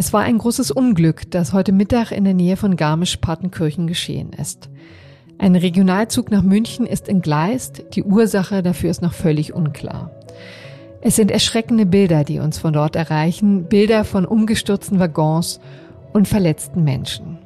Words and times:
Es 0.00 0.12
war 0.12 0.20
ein 0.20 0.38
großes 0.38 0.70
Unglück, 0.70 1.28
das 1.32 1.52
heute 1.52 1.72
Mittag 1.72 2.12
in 2.12 2.22
der 2.22 2.32
Nähe 2.32 2.56
von 2.56 2.76
Garmisch-Partenkirchen 2.76 3.88
geschehen 3.88 4.30
ist. 4.32 4.70
Ein 5.38 5.56
Regionalzug 5.56 6.30
nach 6.30 6.44
München 6.44 6.86
ist 6.86 7.08
entgleist, 7.08 7.82
die 7.94 8.04
Ursache 8.04 8.62
dafür 8.62 8.90
ist 8.90 9.02
noch 9.02 9.12
völlig 9.12 9.54
unklar. 9.54 10.12
Es 11.00 11.16
sind 11.16 11.32
erschreckende 11.32 11.84
Bilder, 11.84 12.22
die 12.22 12.38
uns 12.38 12.58
von 12.58 12.72
dort 12.72 12.94
erreichen, 12.94 13.64
Bilder 13.64 14.04
von 14.04 14.24
umgestürzten 14.24 15.00
Waggons 15.00 15.58
und 16.12 16.28
verletzten 16.28 16.84
Menschen. 16.84 17.36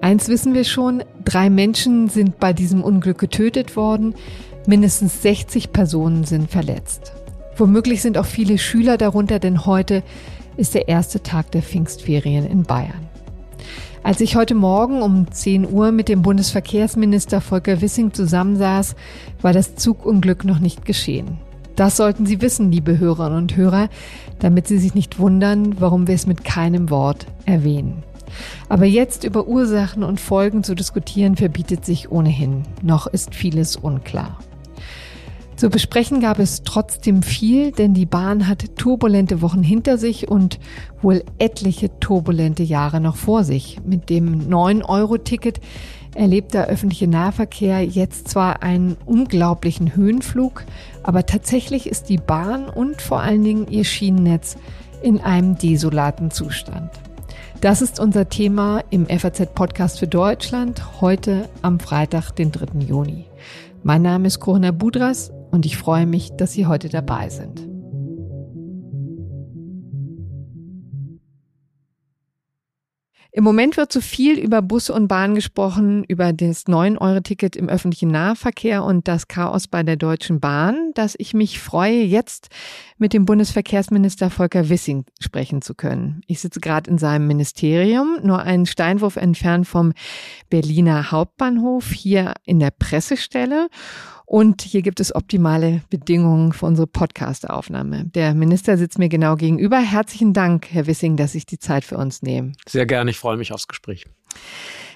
Eins 0.00 0.28
wissen 0.28 0.54
wir 0.54 0.64
schon, 0.64 1.04
drei 1.24 1.50
Menschen 1.50 2.08
sind 2.08 2.40
bei 2.40 2.52
diesem 2.52 2.82
Unglück 2.82 3.18
getötet 3.18 3.76
worden, 3.76 4.16
mindestens 4.66 5.22
60 5.22 5.70
Personen 5.70 6.24
sind 6.24 6.50
verletzt. 6.50 7.12
Womöglich 7.56 8.02
sind 8.02 8.18
auch 8.18 8.26
viele 8.26 8.58
Schüler 8.58 8.98
darunter, 8.98 9.38
denn 9.38 9.66
heute 9.66 10.02
ist 10.56 10.74
der 10.74 10.88
erste 10.88 11.22
Tag 11.22 11.50
der 11.52 11.62
Pfingstferien 11.62 12.46
in 12.46 12.62
Bayern. 12.64 13.08
Als 14.02 14.20
ich 14.20 14.36
heute 14.36 14.54
Morgen 14.54 15.02
um 15.02 15.30
10 15.30 15.68
Uhr 15.68 15.90
mit 15.90 16.08
dem 16.08 16.22
Bundesverkehrsminister 16.22 17.40
Volker 17.40 17.80
Wissing 17.80 18.12
zusammensaß, 18.12 18.94
war 19.42 19.52
das 19.52 19.74
Zugunglück 19.74 20.44
noch 20.44 20.60
nicht 20.60 20.84
geschehen. 20.84 21.38
Das 21.74 21.96
sollten 21.96 22.24
Sie 22.24 22.40
wissen, 22.40 22.70
liebe 22.70 22.98
Hörerinnen 22.98 23.38
und 23.38 23.56
Hörer, 23.56 23.88
damit 24.38 24.66
Sie 24.68 24.78
sich 24.78 24.94
nicht 24.94 25.18
wundern, 25.18 25.80
warum 25.80 26.06
wir 26.06 26.14
es 26.14 26.26
mit 26.26 26.44
keinem 26.44 26.88
Wort 26.88 27.26
erwähnen. 27.44 28.02
Aber 28.68 28.86
jetzt 28.86 29.24
über 29.24 29.46
Ursachen 29.46 30.02
und 30.02 30.20
Folgen 30.20 30.62
zu 30.62 30.74
diskutieren, 30.74 31.36
verbietet 31.36 31.84
sich 31.84 32.10
ohnehin. 32.10 32.62
Noch 32.82 33.06
ist 33.06 33.34
vieles 33.34 33.76
unklar. 33.76 34.38
Zu 35.56 35.70
besprechen 35.70 36.20
gab 36.20 36.38
es 36.38 36.64
trotzdem 36.64 37.22
viel, 37.22 37.72
denn 37.72 37.94
die 37.94 38.04
Bahn 38.04 38.46
hat 38.46 38.76
turbulente 38.76 39.40
Wochen 39.40 39.62
hinter 39.62 39.96
sich 39.96 40.28
und 40.28 40.60
wohl 41.00 41.24
etliche 41.38 41.98
turbulente 41.98 42.62
Jahre 42.62 43.00
noch 43.00 43.16
vor 43.16 43.42
sich. 43.42 43.78
Mit 43.86 44.10
dem 44.10 44.50
9-Euro-Ticket 44.50 45.60
erlebt 46.14 46.52
der 46.52 46.66
öffentliche 46.66 47.08
Nahverkehr 47.08 47.82
jetzt 47.82 48.28
zwar 48.28 48.62
einen 48.62 48.98
unglaublichen 49.06 49.96
Höhenflug, 49.96 50.64
aber 51.02 51.24
tatsächlich 51.24 51.88
ist 51.88 52.10
die 52.10 52.18
Bahn 52.18 52.68
und 52.68 53.00
vor 53.00 53.20
allen 53.20 53.42
Dingen 53.42 53.66
ihr 53.70 53.84
Schienennetz 53.84 54.58
in 55.02 55.20
einem 55.22 55.56
desolaten 55.56 56.30
Zustand. 56.30 56.90
Das 57.62 57.80
ist 57.80 57.98
unser 57.98 58.28
Thema 58.28 58.84
im 58.90 59.06
FAZ-Podcast 59.06 60.00
für 60.00 60.06
Deutschland 60.06 61.00
heute 61.00 61.48
am 61.62 61.80
Freitag, 61.80 62.32
den 62.32 62.52
3. 62.52 62.80
Juni. 62.86 63.24
Mein 63.82 64.02
Name 64.02 64.26
ist 64.26 64.40
Corona 64.40 64.72
Budras 64.72 65.32
und 65.50 65.66
ich 65.66 65.76
freue 65.76 66.06
mich, 66.06 66.30
dass 66.36 66.52
Sie 66.52 66.66
heute 66.66 66.88
dabei 66.88 67.28
sind. 67.28 67.66
Im 73.36 73.44
Moment 73.44 73.76
wird 73.76 73.92
so 73.92 74.00
viel 74.00 74.38
über 74.38 74.62
Busse 74.62 74.94
und 74.94 75.08
Bahn 75.08 75.34
gesprochen, 75.34 76.04
über 76.04 76.32
das 76.32 76.64
9-Euro-Ticket 76.64 77.54
im 77.54 77.68
öffentlichen 77.68 78.08
Nahverkehr 78.08 78.82
und 78.82 79.08
das 79.08 79.28
Chaos 79.28 79.68
bei 79.68 79.82
der 79.82 79.96
Deutschen 79.96 80.40
Bahn, 80.40 80.92
dass 80.94 81.16
ich 81.18 81.34
mich 81.34 81.60
freue, 81.60 82.02
jetzt 82.02 82.48
mit 82.96 83.12
dem 83.12 83.26
Bundesverkehrsminister 83.26 84.30
Volker 84.30 84.70
Wissing 84.70 85.04
sprechen 85.20 85.60
zu 85.60 85.74
können. 85.74 86.22
Ich 86.26 86.40
sitze 86.40 86.60
gerade 86.60 86.90
in 86.90 86.96
seinem 86.96 87.26
Ministerium, 87.26 88.16
nur 88.22 88.40
einen 88.40 88.64
Steinwurf 88.64 89.16
entfernt 89.16 89.68
vom 89.68 89.92
Berliner 90.48 91.10
Hauptbahnhof, 91.10 91.90
hier 91.90 92.32
in 92.44 92.58
der 92.58 92.70
Pressestelle. 92.70 93.68
Und 94.26 94.62
hier 94.62 94.82
gibt 94.82 94.98
es 94.98 95.14
optimale 95.14 95.82
Bedingungen 95.88 96.52
für 96.52 96.66
unsere 96.66 96.88
Podcast-Aufnahme. 96.88 98.06
Der 98.06 98.34
Minister 98.34 98.76
sitzt 98.76 98.98
mir 98.98 99.08
genau 99.08 99.36
gegenüber. 99.36 99.78
Herzlichen 99.78 100.32
Dank, 100.32 100.66
Herr 100.70 100.88
Wissing, 100.88 101.16
dass 101.16 101.32
Sie 101.32 101.38
sich 101.38 101.46
die 101.46 101.60
Zeit 101.60 101.84
für 101.84 101.96
uns 101.96 102.22
nehmen. 102.22 102.56
Sehr 102.68 102.86
gerne, 102.86 103.12
ich 103.12 103.18
freue 103.18 103.36
mich 103.36 103.52
aufs 103.52 103.68
Gespräch. 103.68 104.04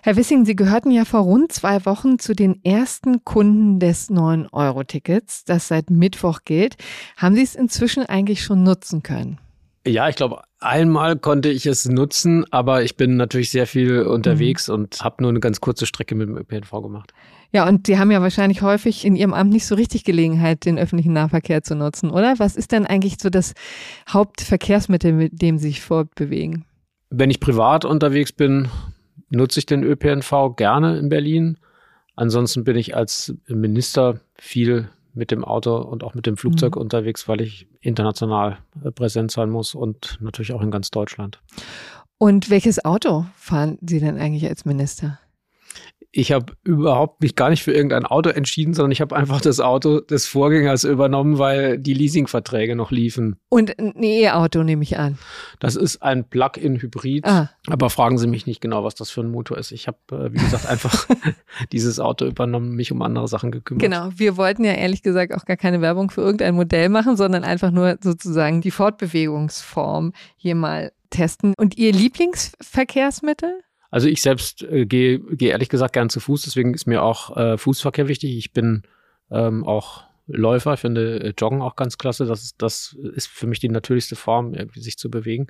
Herr 0.02 0.16
Wissing, 0.16 0.44
Sie 0.46 0.56
gehörten 0.56 0.90
ja 0.90 1.04
vor 1.04 1.20
rund 1.20 1.52
zwei 1.52 1.84
Wochen 1.86 2.18
zu 2.18 2.34
den 2.34 2.64
ersten 2.64 3.24
Kunden 3.24 3.78
des 3.78 4.10
9-Euro-Tickets, 4.10 5.44
das 5.44 5.68
seit 5.68 5.90
Mittwoch 5.90 6.40
gilt. 6.44 6.76
Haben 7.16 7.36
Sie 7.36 7.42
es 7.42 7.54
inzwischen 7.54 8.04
eigentlich 8.06 8.42
schon 8.42 8.64
nutzen 8.64 9.04
können? 9.04 9.38
Ja, 9.86 10.08
ich 10.08 10.16
glaube, 10.16 10.42
einmal 10.60 11.16
konnte 11.16 11.48
ich 11.48 11.66
es 11.66 11.88
nutzen, 11.88 12.44
aber 12.50 12.82
ich 12.82 12.96
bin 12.96 13.16
natürlich 13.16 13.50
sehr 13.50 13.66
viel 13.66 14.02
unterwegs 14.02 14.68
mhm. 14.68 14.74
und 14.74 15.00
habe 15.02 15.22
nur 15.22 15.30
eine 15.30 15.40
ganz 15.40 15.60
kurze 15.60 15.86
Strecke 15.86 16.14
mit 16.14 16.28
dem 16.28 16.36
ÖPNV 16.36 16.70
gemacht. 16.82 17.12
Ja, 17.52 17.68
und 17.68 17.86
Sie 17.86 17.98
haben 17.98 18.12
ja 18.12 18.22
wahrscheinlich 18.22 18.62
häufig 18.62 19.04
in 19.04 19.16
Ihrem 19.16 19.34
Amt 19.34 19.52
nicht 19.52 19.66
so 19.66 19.74
richtig 19.74 20.04
Gelegenheit, 20.04 20.64
den 20.64 20.78
öffentlichen 20.78 21.12
Nahverkehr 21.12 21.62
zu 21.62 21.74
nutzen, 21.74 22.10
oder? 22.10 22.38
Was 22.38 22.54
ist 22.54 22.70
denn 22.70 22.86
eigentlich 22.86 23.16
so 23.20 23.28
das 23.28 23.54
Hauptverkehrsmittel, 24.08 25.12
mit 25.12 25.42
dem 25.42 25.58
Sie 25.58 25.68
sich 25.68 25.80
fortbewegen? 25.80 26.64
Wenn 27.10 27.30
ich 27.30 27.40
privat 27.40 27.84
unterwegs 27.84 28.32
bin, 28.32 28.68
nutze 29.30 29.58
ich 29.58 29.66
den 29.66 29.82
ÖPNV 29.82 30.54
gerne 30.56 30.96
in 30.98 31.08
Berlin. 31.08 31.58
Ansonsten 32.14 32.62
bin 32.62 32.76
ich 32.76 32.94
als 32.94 33.34
Minister 33.48 34.20
viel 34.38 34.88
mit 35.14 35.30
dem 35.30 35.44
Auto 35.44 35.76
und 35.76 36.04
auch 36.04 36.14
mit 36.14 36.26
dem 36.26 36.36
Flugzeug 36.36 36.76
mhm. 36.76 36.82
unterwegs, 36.82 37.28
weil 37.28 37.40
ich 37.40 37.66
international 37.80 38.58
äh, 38.84 38.90
präsent 38.90 39.30
sein 39.30 39.50
muss 39.50 39.74
und 39.74 40.18
natürlich 40.20 40.52
auch 40.52 40.62
in 40.62 40.70
ganz 40.70 40.90
Deutschland. 40.90 41.40
Und 42.18 42.50
welches 42.50 42.84
Auto 42.84 43.24
fahren 43.36 43.78
Sie 43.80 44.00
denn 44.00 44.18
eigentlich 44.18 44.46
als 44.46 44.64
Minister? 44.64 45.18
Ich 46.12 46.32
habe 46.32 46.54
überhaupt 46.64 47.22
mich 47.22 47.36
gar 47.36 47.50
nicht 47.50 47.62
für 47.62 47.72
irgendein 47.72 48.04
Auto 48.04 48.30
entschieden, 48.30 48.74
sondern 48.74 48.90
ich 48.90 49.00
habe 49.00 49.14
einfach 49.14 49.40
das 49.40 49.60
Auto 49.60 50.00
des 50.00 50.26
Vorgängers 50.26 50.82
übernommen, 50.82 51.38
weil 51.38 51.78
die 51.78 51.94
Leasingverträge 51.94 52.74
noch 52.74 52.90
liefen. 52.90 53.36
Und 53.48 53.78
ein 53.78 54.02
E-Auto 54.02 54.64
nehme 54.64 54.82
ich 54.82 54.98
an. 54.98 55.18
Das 55.60 55.76
ist 55.76 56.02
ein 56.02 56.28
Plug-in-Hybrid. 56.28 57.26
Ah. 57.26 57.50
Aber 57.68 57.90
fragen 57.90 58.18
Sie 58.18 58.26
mich 58.26 58.46
nicht 58.46 58.60
genau, 58.60 58.82
was 58.82 58.96
das 58.96 59.10
für 59.10 59.20
ein 59.20 59.30
Motor 59.30 59.58
ist. 59.58 59.70
Ich 59.70 59.86
habe, 59.86 59.98
äh, 60.10 60.32
wie 60.32 60.38
gesagt, 60.38 60.66
einfach 60.66 61.06
dieses 61.72 62.00
Auto 62.00 62.26
übernommen, 62.26 62.74
mich 62.74 62.90
um 62.90 63.02
andere 63.02 63.28
Sachen 63.28 63.52
gekümmert. 63.52 63.82
Genau. 63.82 64.08
Wir 64.14 64.36
wollten 64.36 64.64
ja 64.64 64.72
ehrlich 64.72 65.02
gesagt 65.02 65.32
auch 65.32 65.44
gar 65.44 65.56
keine 65.56 65.80
Werbung 65.80 66.10
für 66.10 66.22
irgendein 66.22 66.56
Modell 66.56 66.88
machen, 66.88 67.16
sondern 67.16 67.44
einfach 67.44 67.70
nur 67.70 67.98
sozusagen 68.02 68.62
die 68.62 68.72
Fortbewegungsform 68.72 70.12
hier 70.36 70.56
mal 70.56 70.90
testen. 71.10 71.54
Und 71.56 71.78
Ihr 71.78 71.92
Lieblingsverkehrsmittel? 71.92 73.62
Also 73.90 74.08
ich 74.08 74.22
selbst 74.22 74.62
äh, 74.62 74.86
gehe 74.86 75.18
geh 75.18 75.48
ehrlich 75.48 75.68
gesagt 75.68 75.94
gern 75.94 76.10
zu 76.10 76.20
Fuß, 76.20 76.42
deswegen 76.42 76.74
ist 76.74 76.86
mir 76.86 77.02
auch 77.02 77.36
äh, 77.36 77.58
Fußverkehr 77.58 78.08
wichtig. 78.08 78.36
Ich 78.36 78.52
bin 78.52 78.82
ähm, 79.30 79.64
auch 79.64 80.04
Läufer, 80.26 80.74
ich 80.74 80.80
finde 80.80 81.20
äh, 81.20 81.34
Joggen 81.36 81.60
auch 81.62 81.76
ganz 81.76 81.98
klasse. 81.98 82.24
Das 82.26 82.42
ist, 82.42 82.62
das 82.62 82.96
ist 83.14 83.28
für 83.28 83.46
mich 83.46 83.58
die 83.58 83.68
natürlichste 83.68 84.16
Form, 84.16 84.54
irgendwie 84.54 84.80
sich 84.80 84.96
zu 84.96 85.10
bewegen. 85.10 85.48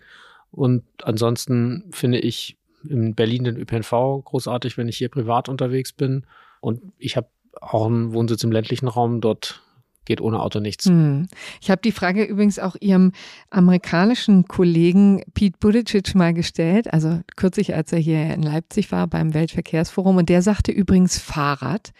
Und 0.50 0.84
ansonsten 1.02 1.84
finde 1.92 2.18
ich 2.18 2.56
in 2.88 3.14
Berlin 3.14 3.44
den 3.44 3.56
ÖPNV 3.56 4.24
großartig, 4.24 4.78
wenn 4.78 4.88
ich 4.88 4.96
hier 4.96 5.10
privat 5.10 5.48
unterwegs 5.48 5.92
bin. 5.92 6.26
Und 6.60 6.80
ich 6.98 7.16
habe 7.16 7.28
auch 7.60 7.86
einen 7.86 8.12
Wohnsitz 8.12 8.42
im 8.42 8.52
ländlichen 8.52 8.88
Raum. 8.88 9.20
Dort 9.20 9.62
geht 10.04 10.20
ohne 10.20 10.40
Auto 10.40 10.60
nichts. 10.60 10.86
Hm. 10.86 11.28
Ich 11.60 11.70
habe 11.70 11.82
die 11.82 11.92
Frage 11.92 12.24
übrigens 12.24 12.58
auch 12.58 12.76
Ihrem 12.80 13.12
amerikanischen 13.50 14.46
Kollegen 14.46 15.22
Pete 15.34 15.58
Buttigieg 15.58 16.14
mal 16.14 16.34
gestellt, 16.34 16.92
also 16.92 17.20
kürzlich, 17.36 17.74
als 17.74 17.92
er 17.92 17.98
hier 17.98 18.34
in 18.34 18.42
Leipzig 18.42 18.92
war 18.92 19.06
beim 19.06 19.34
Weltverkehrsforum 19.34 20.16
und 20.16 20.28
der 20.28 20.42
sagte 20.42 20.72
übrigens 20.72 21.18
Fahrrad. 21.18 21.92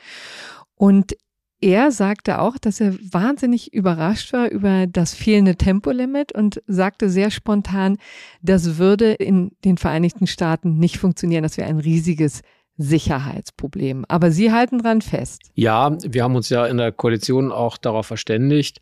Und 0.75 1.15
er 1.63 1.93
sagte 1.93 2.41
auch, 2.41 2.57
dass 2.57 2.81
er 2.81 2.95
wahnsinnig 3.13 3.75
überrascht 3.75 4.33
war 4.33 4.49
über 4.51 4.87
das 4.87 5.13
fehlende 5.15 5.57
Tempolimit 5.57 6.33
und 6.33 6.63
sagte 6.67 7.11
sehr 7.11 7.31
spontan, 7.31 7.99
das 8.41 8.79
würde 8.79 9.13
in 9.13 9.53
den 9.65 9.77
Vereinigten 9.77 10.27
Staaten 10.27 10.79
nicht 10.79 10.97
funktionieren. 10.97 11.43
Das 11.43 11.59
wäre 11.59 11.69
ein 11.69 11.79
riesiges 11.79 12.41
Sicherheitsproblem. 12.81 14.05
Aber 14.09 14.31
Sie 14.31 14.53
halten 14.53 14.79
dran 14.79 15.03
fest. 15.03 15.51
Ja, 15.55 15.97
wir 16.03 16.25
haben 16.25 16.35
uns 16.35 16.49
ja 16.49 16.67
in 16.67 16.79
der 16.79 16.93
Koalition 16.93 17.53
auch 17.53 17.77
darauf 17.77 18.07
verständigt 18.07 18.81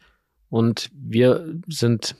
und 0.48 0.90
wir 0.94 1.60
sind 1.66 2.14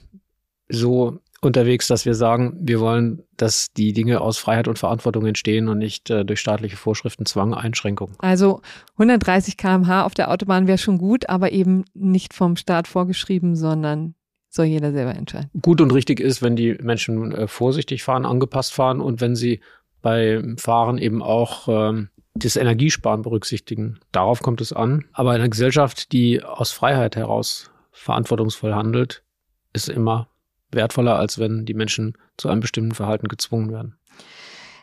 so 0.67 1.19
unterwegs, 1.41 1.87
dass 1.87 2.05
wir 2.05 2.15
sagen, 2.15 2.57
wir 2.59 2.81
wollen, 2.81 3.23
dass 3.37 3.71
die 3.71 3.93
Dinge 3.93 4.19
aus 4.19 4.37
Freiheit 4.37 4.67
und 4.67 4.77
Verantwortung 4.77 5.25
entstehen 5.25 5.69
und 5.69 5.77
nicht 5.77 6.09
äh, 6.09 6.25
durch 6.25 6.41
staatliche 6.41 6.75
Vorschriften, 6.75 7.25
Zwang, 7.25 7.53
Einschränkungen. 7.53 8.15
Also 8.19 8.61
130 8.97 9.55
km/h 9.55 10.03
auf 10.03 10.13
der 10.13 10.31
Autobahn 10.31 10.67
wäre 10.67 10.77
schon 10.77 10.97
gut, 10.97 11.29
aber 11.29 11.53
eben 11.53 11.85
nicht 11.93 12.33
vom 12.33 12.57
Staat 12.57 12.87
vorgeschrieben, 12.87 13.55
sondern 13.55 14.15
soll 14.49 14.65
jeder 14.65 14.91
selber 14.91 15.15
entscheiden. 15.15 15.49
Gut 15.61 15.79
und 15.79 15.93
richtig 15.93 16.19
ist, 16.19 16.41
wenn 16.41 16.55
die 16.55 16.73
Menschen 16.81 17.31
äh, 17.31 17.47
vorsichtig 17.47 18.03
fahren, 18.03 18.25
angepasst 18.25 18.73
fahren 18.73 18.99
und 18.99 19.21
wenn 19.21 19.35
sie 19.35 19.61
beim 20.01 20.57
Fahren 20.57 20.97
eben 20.97 21.21
auch 21.21 21.67
ähm, 21.67 22.09
das 22.33 22.55
Energiesparen 22.55 23.21
berücksichtigen. 23.21 23.99
Darauf 24.11 24.41
kommt 24.41 24.61
es 24.61 24.73
an. 24.73 25.05
Aber 25.13 25.31
eine 25.31 25.49
Gesellschaft, 25.49 26.11
die 26.11 26.43
aus 26.43 26.71
Freiheit 26.71 27.15
heraus 27.15 27.71
verantwortungsvoll 27.91 28.73
handelt, 28.73 29.23
ist 29.73 29.89
immer 29.89 30.29
wertvoller, 30.71 31.17
als 31.17 31.39
wenn 31.39 31.65
die 31.65 31.73
Menschen 31.73 32.13
zu 32.37 32.49
einem 32.49 32.61
bestimmten 32.61 32.93
Verhalten 32.93 33.27
gezwungen 33.27 33.71
werden. 33.71 33.98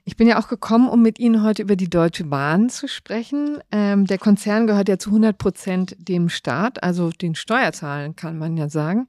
Ich 0.08 0.16
bin 0.16 0.28
ja 0.28 0.38
auch 0.38 0.46
gekommen, 0.46 0.88
um 0.88 1.02
mit 1.02 1.18
Ihnen 1.18 1.42
heute 1.42 1.62
über 1.62 1.74
die 1.74 1.90
Deutsche 1.90 2.22
Bahn 2.22 2.68
zu 2.68 2.86
sprechen. 2.86 3.58
Ähm, 3.72 4.06
der 4.06 4.18
Konzern 4.18 4.68
gehört 4.68 4.88
ja 4.88 5.00
zu 5.00 5.10
100 5.10 5.36
Prozent 5.36 5.96
dem 5.98 6.28
Staat, 6.28 6.84
also 6.84 7.10
den 7.10 7.34
Steuerzahlen 7.34 8.14
kann 8.14 8.38
man 8.38 8.56
ja 8.56 8.68
sagen. 8.68 9.08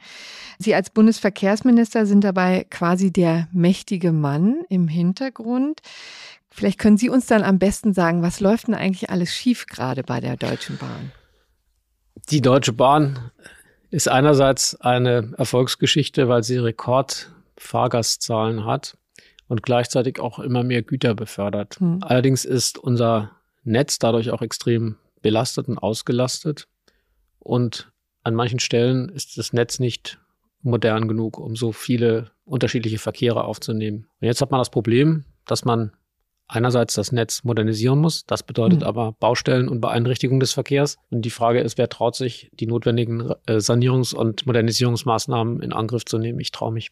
Sie 0.58 0.74
als 0.74 0.90
Bundesverkehrsminister 0.90 2.08
sind 2.08 2.24
dabei 2.24 2.66
quasi 2.72 3.14
der 3.14 3.48
mächtige 3.54 4.12
Mann 4.12 4.64
im 4.70 4.88
Hintergrund. 4.88 5.82
Vielleicht 6.50 6.80
können 6.80 6.98
Sie 6.98 7.12
uns 7.12 7.28
dann 7.28 7.44
am 7.44 7.60
besten 7.60 7.94
sagen, 7.94 8.24
was 8.24 8.40
läuft 8.40 8.68
denn 8.68 8.74
eigentlich 8.74 9.12
alles 9.12 9.32
schief 9.32 9.68
gerade 9.68 10.02
bei 10.02 10.20
der 10.20 10.36
Deutschen 10.36 10.80
Bahn? 10.80 11.12
Die 12.32 12.42
Deutsche 12.42 12.74
Bahn 12.74 13.30
ist 13.92 14.10
einerseits 14.10 14.74
eine 14.82 15.36
Erfolgsgeschichte, 15.38 16.28
weil 16.28 16.42
sie 16.42 16.58
Rekordfahrgastzahlen 16.58 18.66
hat 18.66 18.98
und 19.48 19.64
gleichzeitig 19.64 20.20
auch 20.20 20.40
immer 20.40 20.64
mehr 20.64 20.84
Güter 20.84 21.16
befördert. 21.16 21.80
Mhm. 21.80 22.00
Allerdings 22.02 22.46
ist 22.46 22.78
unser 22.78 23.32
Netz 23.64 24.00
dadurch 24.00 24.32
auch 24.32 24.42
extrem 24.42 24.98
belastet 25.22 25.68
und 25.68 25.78
ausgelastet. 25.78 26.68
Und 27.40 27.92
an 28.24 28.36
manchen 28.36 28.60
Stellen 28.60 29.10
ist 29.10 29.38
das 29.38 29.54
Netz 29.54 29.80
nicht 29.80 30.20
modern 30.62 31.08
genug, 31.08 31.40
um 31.40 31.56
so 31.56 31.72
viele 31.72 32.32
unterschiedliche 32.46 32.98
Verkehre 32.98 33.44
aufzunehmen. 33.44 34.08
Und 34.20 34.28
jetzt 34.28 34.42
hat 34.42 34.52
man 34.52 34.60
das 34.60 34.70
Problem, 34.70 35.26
dass 35.46 35.66
man 35.66 35.92
einerseits 36.48 36.94
das 36.94 37.12
Netz 37.12 37.44
modernisieren 37.44 38.00
muss. 38.00 38.26
Das 38.26 38.44
bedeutet 38.44 38.82
mhm. 38.82 38.86
aber 38.86 39.12
Baustellen 39.14 39.68
und 39.68 39.82
Beeinträchtigung 39.82 40.40
des 40.40 40.54
Verkehrs. 40.54 40.98
Und 41.10 41.24
die 41.24 41.30
Frage 41.30 41.60
ist, 41.60 41.78
wer 41.78 41.90
traut 41.90 42.16
sich, 42.16 42.50
die 42.54 42.68
notwendigen 42.68 43.32
äh, 43.46 43.58
Sanierungs- 43.58 44.16
und 44.16 44.46
Modernisierungsmaßnahmen 44.46 45.62
in 45.62 45.74
Angriff 45.74 46.06
zu 46.06 46.18
nehmen? 46.18 46.40
Ich 46.40 46.52
traue 46.52 46.72
mich. 46.72 46.92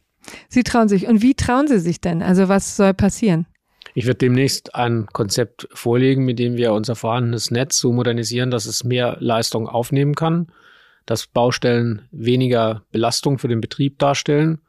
Sie 0.50 0.64
trauen 0.64 0.88
sich. 0.88 1.08
Und 1.08 1.22
wie 1.22 1.36
trauen 1.36 1.68
Sie 1.68 1.80
sich 1.80 2.02
denn? 2.02 2.22
Also 2.22 2.50
was 2.50 2.76
soll 2.76 2.94
passieren? 2.94 3.46
Ich 3.94 4.08
werde 4.08 4.18
demnächst 4.18 4.76
ein 4.76 5.06
Konzept 5.08 5.70
vorlegen, 5.72 6.26
mit 6.26 6.40
dem 6.40 6.58
wir 6.58 6.74
unser 6.74 6.96
vorhandenes 6.96 7.52
Netz 7.52 7.78
so 7.78 7.94
modernisieren, 7.94 8.52
dass 8.52 8.66
es 8.66 8.84
mehr 8.84 9.18
Leistung 9.20 9.70
aufnehmen 9.70 10.16
kann, 10.16 10.48
dass 11.06 11.28
Baustellen 11.28 12.08
weniger 12.12 12.84
Belastung 12.92 13.38
für 13.38 13.48
den 13.48 13.62
Betrieb 13.62 14.00
darstellen 14.00 14.60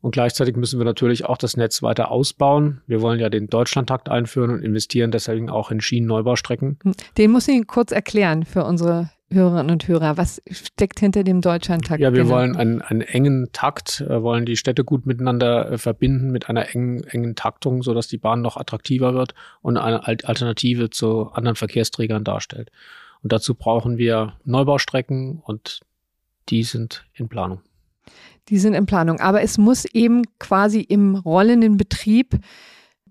und 0.00 0.12
gleichzeitig 0.12 0.56
müssen 0.56 0.78
wir 0.78 0.84
natürlich 0.84 1.24
auch 1.24 1.38
das 1.38 1.56
Netz 1.56 1.82
weiter 1.82 2.10
ausbauen. 2.10 2.82
Wir 2.86 3.00
wollen 3.00 3.18
ja 3.18 3.28
den 3.28 3.48
Deutschlandtakt 3.48 4.08
einführen 4.08 4.50
und 4.50 4.62
investieren 4.62 5.10
deswegen 5.10 5.50
auch 5.50 5.70
in 5.70 5.80
Schienenneubaustrecken. 5.80 6.78
Hm. 6.82 6.92
Den 7.16 7.32
muss 7.32 7.48
ich 7.48 7.66
kurz 7.66 7.90
erklären 7.90 8.44
für 8.44 8.64
unsere 8.64 9.10
Hörerinnen 9.30 9.70
und 9.70 9.86
Hörer. 9.86 10.16
Was 10.16 10.40
steckt 10.50 11.00
hinter 11.00 11.22
dem 11.22 11.40
Deutschlandtakt? 11.40 12.00
Ja, 12.00 12.12
wir 12.12 12.22
genau? 12.22 12.36
wollen 12.36 12.56
einen, 12.56 12.80
einen 12.80 13.02
engen 13.02 13.48
Takt, 13.52 14.00
äh, 14.00 14.22
wollen 14.22 14.46
die 14.46 14.56
Städte 14.56 14.84
gut 14.84 15.04
miteinander 15.04 15.72
äh, 15.72 15.78
verbinden 15.78 16.30
mit 16.30 16.48
einer 16.48 16.74
engen, 16.74 17.04
engen 17.04 17.34
Taktung, 17.34 17.82
sodass 17.82 18.08
die 18.08 18.18
Bahn 18.18 18.40
noch 18.40 18.56
attraktiver 18.56 19.14
wird 19.14 19.34
und 19.60 19.76
eine 19.76 20.06
Alternative 20.06 20.90
zu 20.90 21.30
anderen 21.32 21.56
Verkehrsträgern 21.56 22.24
darstellt. 22.24 22.70
Und 23.22 23.32
dazu 23.32 23.54
brauchen 23.54 23.98
wir 23.98 24.34
Neubaustrecken 24.44 25.42
und 25.44 25.80
die 26.48 26.62
sind 26.62 27.04
in 27.12 27.28
Planung. 27.28 27.60
Die 28.48 28.58
sind 28.58 28.74
in 28.74 28.86
Planung. 28.86 29.20
Aber 29.20 29.42
es 29.42 29.58
muss 29.58 29.84
eben 29.84 30.22
quasi 30.38 30.80
im 30.80 31.14
rollenden 31.14 31.76
Betrieb 31.76 32.38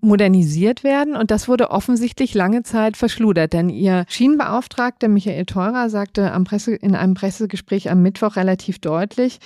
modernisiert 0.00 0.84
werden. 0.84 1.16
Und 1.16 1.30
das 1.30 1.48
wurde 1.48 1.70
offensichtlich 1.70 2.34
lange 2.34 2.62
Zeit 2.62 2.96
verschludert, 2.96 3.52
denn 3.52 3.68
ihr 3.68 4.04
Schienenbeauftragter 4.08 5.08
Michael 5.08 5.46
Theurer 5.46 5.90
sagte 5.90 6.32
am 6.32 6.44
Presse, 6.44 6.74
in 6.74 6.94
einem 6.94 7.14
Pressegespräch 7.14 7.90
am 7.90 8.02
Mittwoch 8.02 8.36
relativ 8.36 8.78
deutlich, 8.78 9.38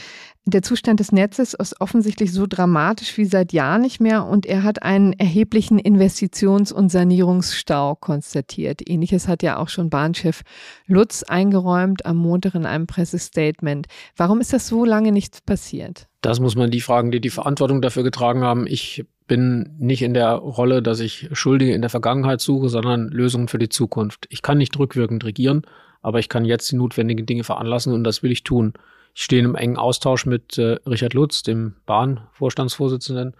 der 0.45 0.63
Zustand 0.63 0.99
des 0.99 1.13
Netzes 1.13 1.55
ist 1.55 1.81
offensichtlich 1.81 2.33
so 2.33 2.47
dramatisch 2.49 3.17
wie 3.17 3.27
seit 3.27 3.53
Jahren 3.53 3.83
nicht 3.83 4.01
mehr 4.01 4.27
und 4.27 4.45
er 4.45 4.65
hat 4.65 4.83
einen 4.83 5.13
erheblichen 5.13 5.79
Investitions- 5.79 6.73
und 6.73 6.91
Sanierungsstau 6.91 7.95
konstatiert. 7.95 8.89
Ähnliches 8.89 9.29
hat 9.29 9.45
ja 9.45 9.59
auch 9.59 9.69
schon 9.69 9.89
Bahnchef 9.89 10.43
Lutz 10.87 11.23
eingeräumt 11.23 12.05
am 12.07 12.17
Montag 12.17 12.57
in 12.57 12.67
einem 12.67 12.89
Pressestatement. 12.89 13.87
Warum 14.17 14.41
ist 14.41 14.53
das 14.53 14.67
so 14.67 14.85
lange 14.85 15.13
nichts 15.13 15.41
passiert? 15.41 16.09
Das 16.23 16.41
muss 16.41 16.57
man 16.57 16.71
die 16.71 16.81
fragen, 16.81 17.11
die 17.11 17.21
die 17.21 17.31
Verantwortung 17.31 17.83
dafür 17.83 18.05
getragen 18.05 18.43
haben. 18.43 18.67
Ich 18.67 19.05
bin 19.27 19.75
nicht 19.79 20.03
in 20.03 20.15
der 20.15 20.35
Rolle, 20.35 20.81
dass 20.83 21.01
ich 21.01 21.29
Schuldige 21.33 21.75
in 21.75 21.83
der 21.83 21.91
Vergangenheit 21.91 22.41
suche, 22.41 22.69
sondern 22.69 23.09
Lösungen 23.09 23.49
für 23.49 23.59
die 23.59 23.69
Zukunft. 23.69 24.27
Ich 24.31 24.41
kann 24.41 24.59
nicht 24.59 24.79
rückwirkend 24.79 25.25
regieren, 25.25 25.63
aber 26.01 26.21
ich 26.21 26.29
kann 26.29 26.45
jetzt 26.45 26.71
die 26.71 26.77
notwendigen 26.77 27.27
Dinge 27.27 27.45
veranlassen 27.45 27.93
und 27.93 28.05
das 28.05 28.23
will 28.23 28.31
ich 28.31 28.45
tun. 28.45 28.73
Ich 29.15 29.25
stehe 29.25 29.43
im 29.43 29.57
engen 29.57 29.77
Austausch 29.77 30.25
mit 30.25 30.57
äh, 30.59 30.79
Richard 30.87 31.13
Lutz, 31.13 31.43
dem 31.43 31.75
Bahnvorstandsvorsitzenden, 31.87 33.35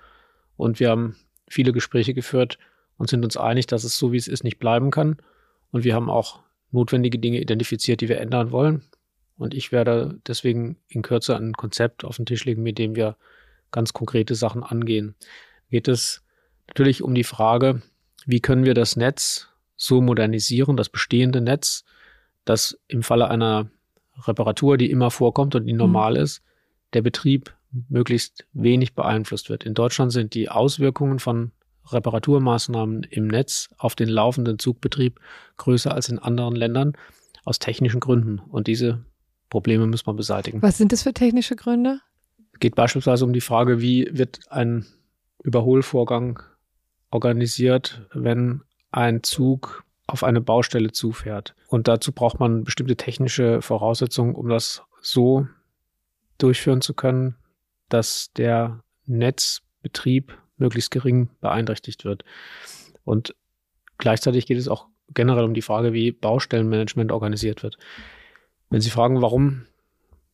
und 0.57 0.81
wir 0.81 0.91
haben 0.91 1.17
viele 1.49 1.73
Gespräche 1.73 2.15
geführt 2.15 2.59
und 2.99 3.09
sind 3.09 3.25
uns 3.25 3.37
einig, 3.37 3.67
dass 3.67 3.85
es 3.85 3.99
so 3.99 4.13
wie 4.13 4.17
es 4.17 4.29
ist 4.29 4.45
nicht 4.45 4.59
bleiben 4.59 4.91
kann. 4.91 5.17
Und 5.71 5.85
wir 5.85 5.95
haben 5.95 6.11
auch 6.11 6.41
notwendige 6.71 7.19
Dinge 7.19 7.41
identifiziert, 7.41 8.01
die 8.01 8.09
wir 8.09 8.21
ändern 8.21 8.51
wollen. 8.51 8.83
Und 9.43 9.55
ich 9.55 9.73
werde 9.73 10.21
deswegen 10.27 10.77
in 10.89 11.03
Kürze 11.03 11.37
ein 11.37 11.53
Konzept 11.55 12.05
auf 12.05 12.17
den 12.17 12.27
Tisch 12.27 12.45
legen, 12.45 12.63
mit 12.63 12.79
dem 12.79 12.95
wir 12.95 13.17
ganz 13.73 13.93
konkrete 13.93 14.35
Sachen 14.35 14.63
angehen. 14.63 15.17
Geht 15.69 15.89
es 15.89 16.23
natürlich 16.69 17.03
um 17.03 17.15
die 17.15 17.25
Frage, 17.25 17.83
wie 18.25 18.41
können 18.41 18.65
wir 18.65 18.75
das 18.75 18.97
Netz 18.97 19.49
so 19.77 20.01
modernisieren, 20.01 20.77
das 20.77 20.89
bestehende 20.89 21.41
Netz, 21.41 21.85
dass 22.45 22.79
im 22.87 23.03
Falle 23.03 23.29
einer 23.29 23.69
Reparatur, 24.27 24.77
die 24.77 24.91
immer 24.91 25.11
vorkommt 25.11 25.55
und 25.55 25.67
die 25.67 25.73
normal 25.73 26.13
mhm. 26.13 26.21
ist, 26.21 26.43
der 26.93 27.03
Betrieb 27.03 27.55
möglichst 27.89 28.47
wenig 28.53 28.95
beeinflusst 28.95 29.49
wird. 29.49 29.65
In 29.65 29.75
Deutschland 29.75 30.13
sind 30.13 30.35
die 30.35 30.51
Auswirkungen 30.51 31.19
von 31.19 31.53
Reparaturmaßnahmen 31.91 33.03
im 33.05 33.27
Netz 33.27 33.71
auf 33.79 33.97
den 33.97 34.09
laufenden 34.09 34.59
Zugbetrieb 34.59 35.19
größer 35.57 35.93
als 35.93 36.09
in 36.09 36.19
anderen 36.19 36.55
Ländern 36.55 36.93
aus 37.45 37.59
technischen 37.59 37.99
Gründen. 37.99 38.39
Und 38.39 38.69
diese 38.69 39.05
Probleme 39.53 39.87
muss 39.87 40.07
man 40.07 40.17
beseitigen. 40.17 40.63
Was 40.63 40.79
sind 40.79 40.93
das 40.93 41.03
für 41.03 41.13
technische 41.13 41.57
Gründe? 41.57 42.01
Es 42.55 42.61
geht 42.61 42.75
beispielsweise 42.75 43.27
um 43.27 43.35
die 43.35 43.43
Frage, 43.43 43.83
wie 43.83 44.09
wird 44.11 44.41
ein 44.49 44.87
Überholvorgang 45.43 46.43
organisiert, 47.11 48.01
wenn 48.15 48.63
ein 48.93 49.23
Zug 49.23 49.85
auf 50.07 50.25
eine 50.25 50.41
Baustelle 50.41 50.93
zufährt. 50.93 51.55
Und 51.69 51.87
dazu 51.87 52.13
braucht 52.13 52.41
man 52.41 52.65
bestimmte 52.65 52.97
technische 52.97 53.61
Voraussetzungen, 53.61 54.35
um 54.35 54.49
das 54.49 54.85
so 55.03 55.47
durchführen 56.39 56.81
zu 56.81 56.95
können, 56.95 57.37
dass 57.91 58.33
der 58.33 58.83
Netzbetrieb 59.05 60.33
möglichst 60.57 60.91
gering 60.91 61.29
beeinträchtigt 61.43 62.07
wird. 62.07 62.25
Und 63.05 63.35
gleichzeitig 63.99 64.47
geht 64.47 64.57
es 64.57 64.69
auch 64.69 64.87
generell 65.13 65.45
um 65.45 65.53
die 65.53 65.61
Frage, 65.61 65.93
wie 65.93 66.11
Baustellenmanagement 66.11 67.13
organisiert 67.13 67.63
wird. 67.63 67.77
Wenn 68.73 68.81
Sie 68.81 68.91
fragen, 68.91 69.21
warum 69.21 69.67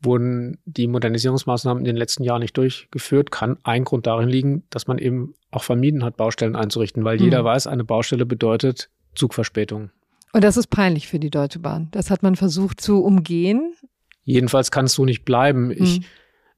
wurden 0.00 0.58
die 0.64 0.86
Modernisierungsmaßnahmen 0.86 1.80
in 1.80 1.84
den 1.84 1.96
letzten 1.96 2.22
Jahren 2.22 2.40
nicht 2.40 2.56
durchgeführt, 2.56 3.32
kann 3.32 3.58
ein 3.64 3.82
Grund 3.82 4.06
darin 4.06 4.28
liegen, 4.28 4.62
dass 4.70 4.86
man 4.86 4.98
eben 4.98 5.34
auch 5.50 5.64
vermieden 5.64 6.04
hat, 6.04 6.16
Baustellen 6.16 6.54
einzurichten, 6.54 7.04
weil 7.04 7.18
mhm. 7.18 7.24
jeder 7.24 7.44
weiß, 7.44 7.66
eine 7.66 7.82
Baustelle 7.82 8.24
bedeutet 8.24 8.90
Zugverspätung. 9.16 9.90
Und 10.32 10.44
das 10.44 10.56
ist 10.56 10.68
peinlich 10.68 11.08
für 11.08 11.18
die 11.18 11.30
Deutsche 11.30 11.58
Bahn. 11.58 11.88
Das 11.90 12.10
hat 12.10 12.22
man 12.22 12.36
versucht 12.36 12.80
zu 12.80 13.02
umgehen. 13.02 13.74
Jedenfalls 14.22 14.70
kann 14.70 14.84
es 14.84 14.92
so 14.92 15.04
nicht 15.04 15.24
bleiben. 15.24 15.72
Ich 15.72 15.98
mhm. 15.98 16.04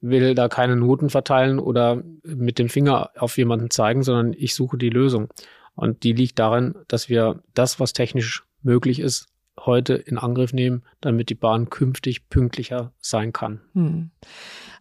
will 0.01 0.35
da 0.35 0.49
keine 0.49 0.75
Noten 0.75 1.09
verteilen 1.09 1.57
oder 1.57 2.03
mit 2.23 2.59
dem 2.59 2.69
Finger 2.69 3.09
auf 3.17 3.37
jemanden 3.39 3.71
zeigen, 3.71 4.03
sondern 4.03 4.33
ich 4.33 4.53
suche 4.53 4.77
die 4.77 4.89
Lösung. 4.89 5.29
Und 5.73 6.03
die 6.03 6.13
liegt 6.13 6.37
darin, 6.37 6.75
dass 6.87 7.09
wir 7.09 7.41
das, 7.55 7.79
was 7.79 7.93
technisch 7.93 8.43
möglich 8.61 8.99
ist, 8.99 9.30
heute 9.65 9.93
in 9.93 10.17
Angriff 10.17 10.53
nehmen, 10.53 10.83
damit 11.01 11.29
die 11.29 11.35
Bahn 11.35 11.69
künftig 11.69 12.29
pünktlicher 12.29 12.91
sein 12.99 13.33
kann. 13.33 13.61
Hm. 13.73 14.11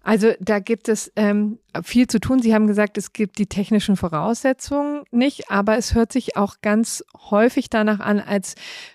Also 0.03 0.33
da 0.41 0.61
gibt 0.61 0.89
es 0.89 1.13
ähm, 1.17 1.59
viel 1.83 2.07
zu 2.07 2.21
tun. 2.21 2.41
Sie 2.41 2.55
haben 2.55 2.67
gesagt, 2.67 2.97
es 2.97 3.13
gibt 3.13 3.39
die 3.39 3.47
technischen 3.47 3.97
Voraussetzungen 3.97 5.03
nicht, 5.11 5.51
aber 5.51 5.77
es 5.77 5.95
hört 5.95 6.11
sich 6.11 6.37
auch 6.37 6.57
ganz 6.63 7.05
häufig 7.31 7.69
danach 7.69 8.01
an, 8.01 8.19
als 8.19 8.55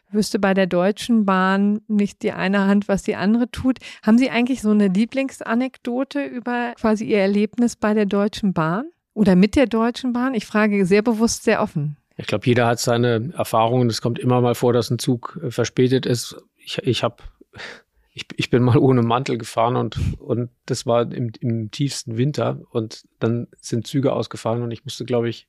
wüsste 0.10 0.40
bei 0.40 0.54
der 0.56 0.66
Deutschen 0.66 1.26
Bahn 1.26 1.82
nicht 1.88 2.24
die 2.24 2.32
eine 2.32 2.66
Hand, 2.66 2.88
was 2.88 3.04
die 3.04 3.16
andere 3.16 3.52
tut. 3.52 3.78
Haben 4.02 4.18
Sie 4.18 4.32
eigentlich 4.32 4.62
so 4.62 4.72
eine 4.72 4.88
Lieblingsanekdote 4.88 6.24
über 6.24 6.74
quasi 6.76 7.06
Ihr 7.06 7.20
Erlebnis 7.20 7.76
bei 7.76 7.94
der 7.94 8.08
Deutschen 8.08 8.54
Bahn 8.54 8.90
oder 9.14 9.36
mit 9.36 9.56
der 9.56 9.68
Deutschen 9.68 10.14
Bahn? 10.14 10.34
Ich 10.34 10.48
frage 10.48 10.86
sehr 10.88 11.04
bewusst, 11.04 11.44
sehr 11.44 11.62
offen. 11.62 11.98
Ich 12.18 12.28
glaube, 12.28 12.46
jeder 12.46 12.68
hat 12.68 12.80
seine 12.80 13.34
Erfahrungen. 13.36 13.90
Es 13.90 14.02
kommt 14.02 14.20
immer 14.20 14.42
mal 14.42 14.56
vor, 14.56 14.74
dass 14.74 14.90
ein 14.90 15.00
Zug 15.00 15.40
äh, 15.44 15.52
verspätet 15.52 16.06
ist. 16.06 16.36
Ich, 16.58 16.78
ich 16.80 17.04
habe 17.04 17.18
ich, 18.14 18.26
ich 18.38 18.50
bin 18.50 18.64
mal 18.64 18.78
ohne 18.78 19.02
Mantel 19.02 19.38
gefahren 19.38 19.76
und, 19.76 20.00
und 20.20 20.50
das 20.66 20.86
war 20.86 21.12
im, 21.12 21.32
im 21.42 21.70
tiefsten 21.72 22.18
Winter 22.18 22.62
und 22.72 23.04
dann 23.20 23.48
sind 23.60 23.88
Züge 23.88 24.14
ausgefallen 24.14 24.64
und 24.64 24.72
ich 24.72 24.86
musste, 24.86 25.04
glaube 25.04 25.28
ich, 25.28 25.48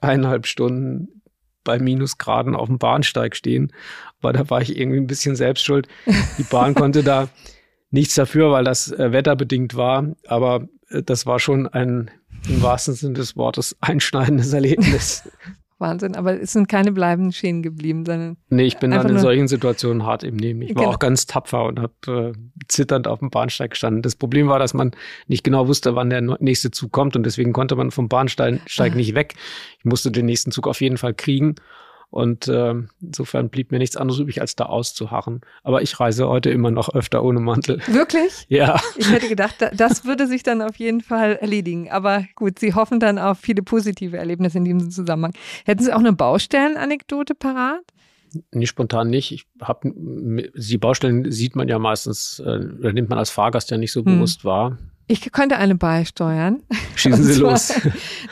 eineinhalb 0.00 0.46
Stunden 0.46 1.20
bei 1.62 1.78
Minusgraden 1.78 2.56
auf 2.56 2.68
dem 2.68 2.78
Bahnsteig 2.78 3.36
stehen. 3.36 3.72
Aber 4.20 4.32
da 4.32 4.48
war 4.48 4.62
ich 4.62 4.78
irgendwie 4.78 4.98
ein 4.98 5.06
bisschen 5.06 5.36
selbst 5.36 5.62
schuld. 5.62 5.88
Die 6.38 6.42
Bahn 6.44 6.74
konnte 6.74 7.02
da 7.02 7.28
nichts 7.90 8.14
dafür, 8.14 8.50
weil 8.50 8.64
das 8.64 8.90
äh, 8.92 9.12
wetterbedingt 9.12 9.76
war. 9.76 10.16
Aber 10.26 10.68
äh, 10.88 11.02
das 11.02 11.26
war 11.26 11.38
schon 11.38 11.68
ein 11.68 12.10
im 12.48 12.62
wahrsten 12.62 12.94
Sinne 12.94 13.14
des 13.14 13.36
Wortes 13.36 13.76
einschneidendes 13.80 14.52
Erlebnis. 14.54 15.28
Wahnsinn. 15.80 16.14
Aber 16.14 16.40
es 16.40 16.52
sind 16.52 16.68
keine 16.68 16.92
bleibenden 16.92 17.32
Schäden 17.32 17.62
geblieben, 17.62 18.04
sondern. 18.04 18.36
Nee, 18.48 18.64
ich 18.64 18.78
bin 18.78 18.90
dann 18.90 19.08
in 19.08 19.18
solchen 19.18 19.48
Situationen 19.48 20.04
hart 20.04 20.22
im 20.22 20.36
Nehmen. 20.36 20.62
Ich 20.62 20.74
war 20.74 20.82
genau. 20.82 20.94
auch 20.94 20.98
ganz 20.98 21.26
tapfer 21.26 21.64
und 21.64 21.80
habe 21.80 22.32
äh, 22.36 22.38
zitternd 22.68 23.08
auf 23.08 23.18
dem 23.20 23.30
Bahnsteig 23.30 23.70
gestanden. 23.70 24.02
Das 24.02 24.14
Problem 24.14 24.48
war, 24.48 24.58
dass 24.58 24.74
man 24.74 24.92
nicht 25.26 25.42
genau 25.42 25.66
wusste, 25.66 25.96
wann 25.96 26.10
der 26.10 26.20
nächste 26.20 26.70
Zug 26.70 26.92
kommt 26.92 27.16
und 27.16 27.24
deswegen 27.24 27.52
konnte 27.52 27.76
man 27.76 27.90
vom 27.90 28.08
Bahnsteig 28.08 28.60
ah. 28.78 28.88
nicht 28.88 29.14
weg. 29.14 29.34
Ich 29.78 29.84
musste 29.84 30.10
den 30.10 30.26
nächsten 30.26 30.50
Zug 30.52 30.68
auf 30.68 30.80
jeden 30.80 30.98
Fall 30.98 31.14
kriegen. 31.14 31.56
Und 32.10 32.48
äh, 32.48 32.74
insofern 33.00 33.50
blieb 33.50 33.70
mir 33.70 33.78
nichts 33.78 33.96
anderes 33.96 34.20
übrig, 34.20 34.40
als 34.40 34.56
da 34.56 34.66
auszuharren. 34.66 35.42
Aber 35.62 35.80
ich 35.82 35.98
reise 36.00 36.28
heute 36.28 36.50
immer 36.50 36.72
noch 36.72 36.88
öfter 36.88 37.22
ohne 37.22 37.40
Mantel. 37.40 37.80
Wirklich? 37.86 38.30
Ja. 38.50 38.80
Ich 38.96 39.10
hätte 39.10 39.28
gedacht, 39.28 39.56
das 39.74 40.04
würde 40.04 40.26
sich 40.26 40.42
dann 40.42 40.60
auf 40.60 40.76
jeden 40.76 41.02
Fall 41.02 41.36
erledigen. 41.36 41.90
Aber 41.90 42.24
gut, 42.34 42.58
Sie 42.58 42.74
hoffen 42.74 42.98
dann 42.98 43.18
auf 43.18 43.38
viele 43.38 43.62
positive 43.62 44.16
Erlebnisse 44.16 44.58
in 44.58 44.64
diesem 44.64 44.90
Zusammenhang. 44.90 45.34
Hätten 45.64 45.84
Sie 45.84 45.92
auch 45.92 46.00
eine 46.00 46.12
Baustellenanekdote 46.12 47.34
parat? 47.34 47.82
Nicht 48.52 48.70
spontan 48.70 49.08
nicht. 49.08 49.32
Ich 49.32 49.46
hab, 49.60 49.82
die 49.84 50.78
Baustellen 50.78 51.30
sieht 51.30 51.54
man 51.54 51.68
ja 51.68 51.78
meistens, 51.78 52.40
äh, 52.44 52.58
oder 52.78 52.92
nimmt 52.92 53.08
man 53.08 53.18
als 53.18 53.30
Fahrgast 53.30 53.70
ja 53.70 53.78
nicht 53.78 53.92
so 53.92 54.04
hm. 54.04 54.16
bewusst 54.16 54.44
wahr. 54.44 54.78
Ich 55.10 55.32
könnte 55.32 55.56
eine 55.56 55.74
beisteuern. 55.74 56.62
Schießen 56.94 57.24
Sie 57.24 57.40
los. 57.40 57.72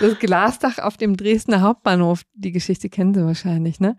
Das 0.00 0.16
Glasdach 0.20 0.78
auf 0.78 0.96
dem 0.96 1.16
Dresdner 1.16 1.60
Hauptbahnhof, 1.60 2.22
die 2.34 2.52
Geschichte 2.52 2.88
kennen 2.88 3.14
Sie 3.14 3.24
wahrscheinlich, 3.24 3.80
ne? 3.80 3.96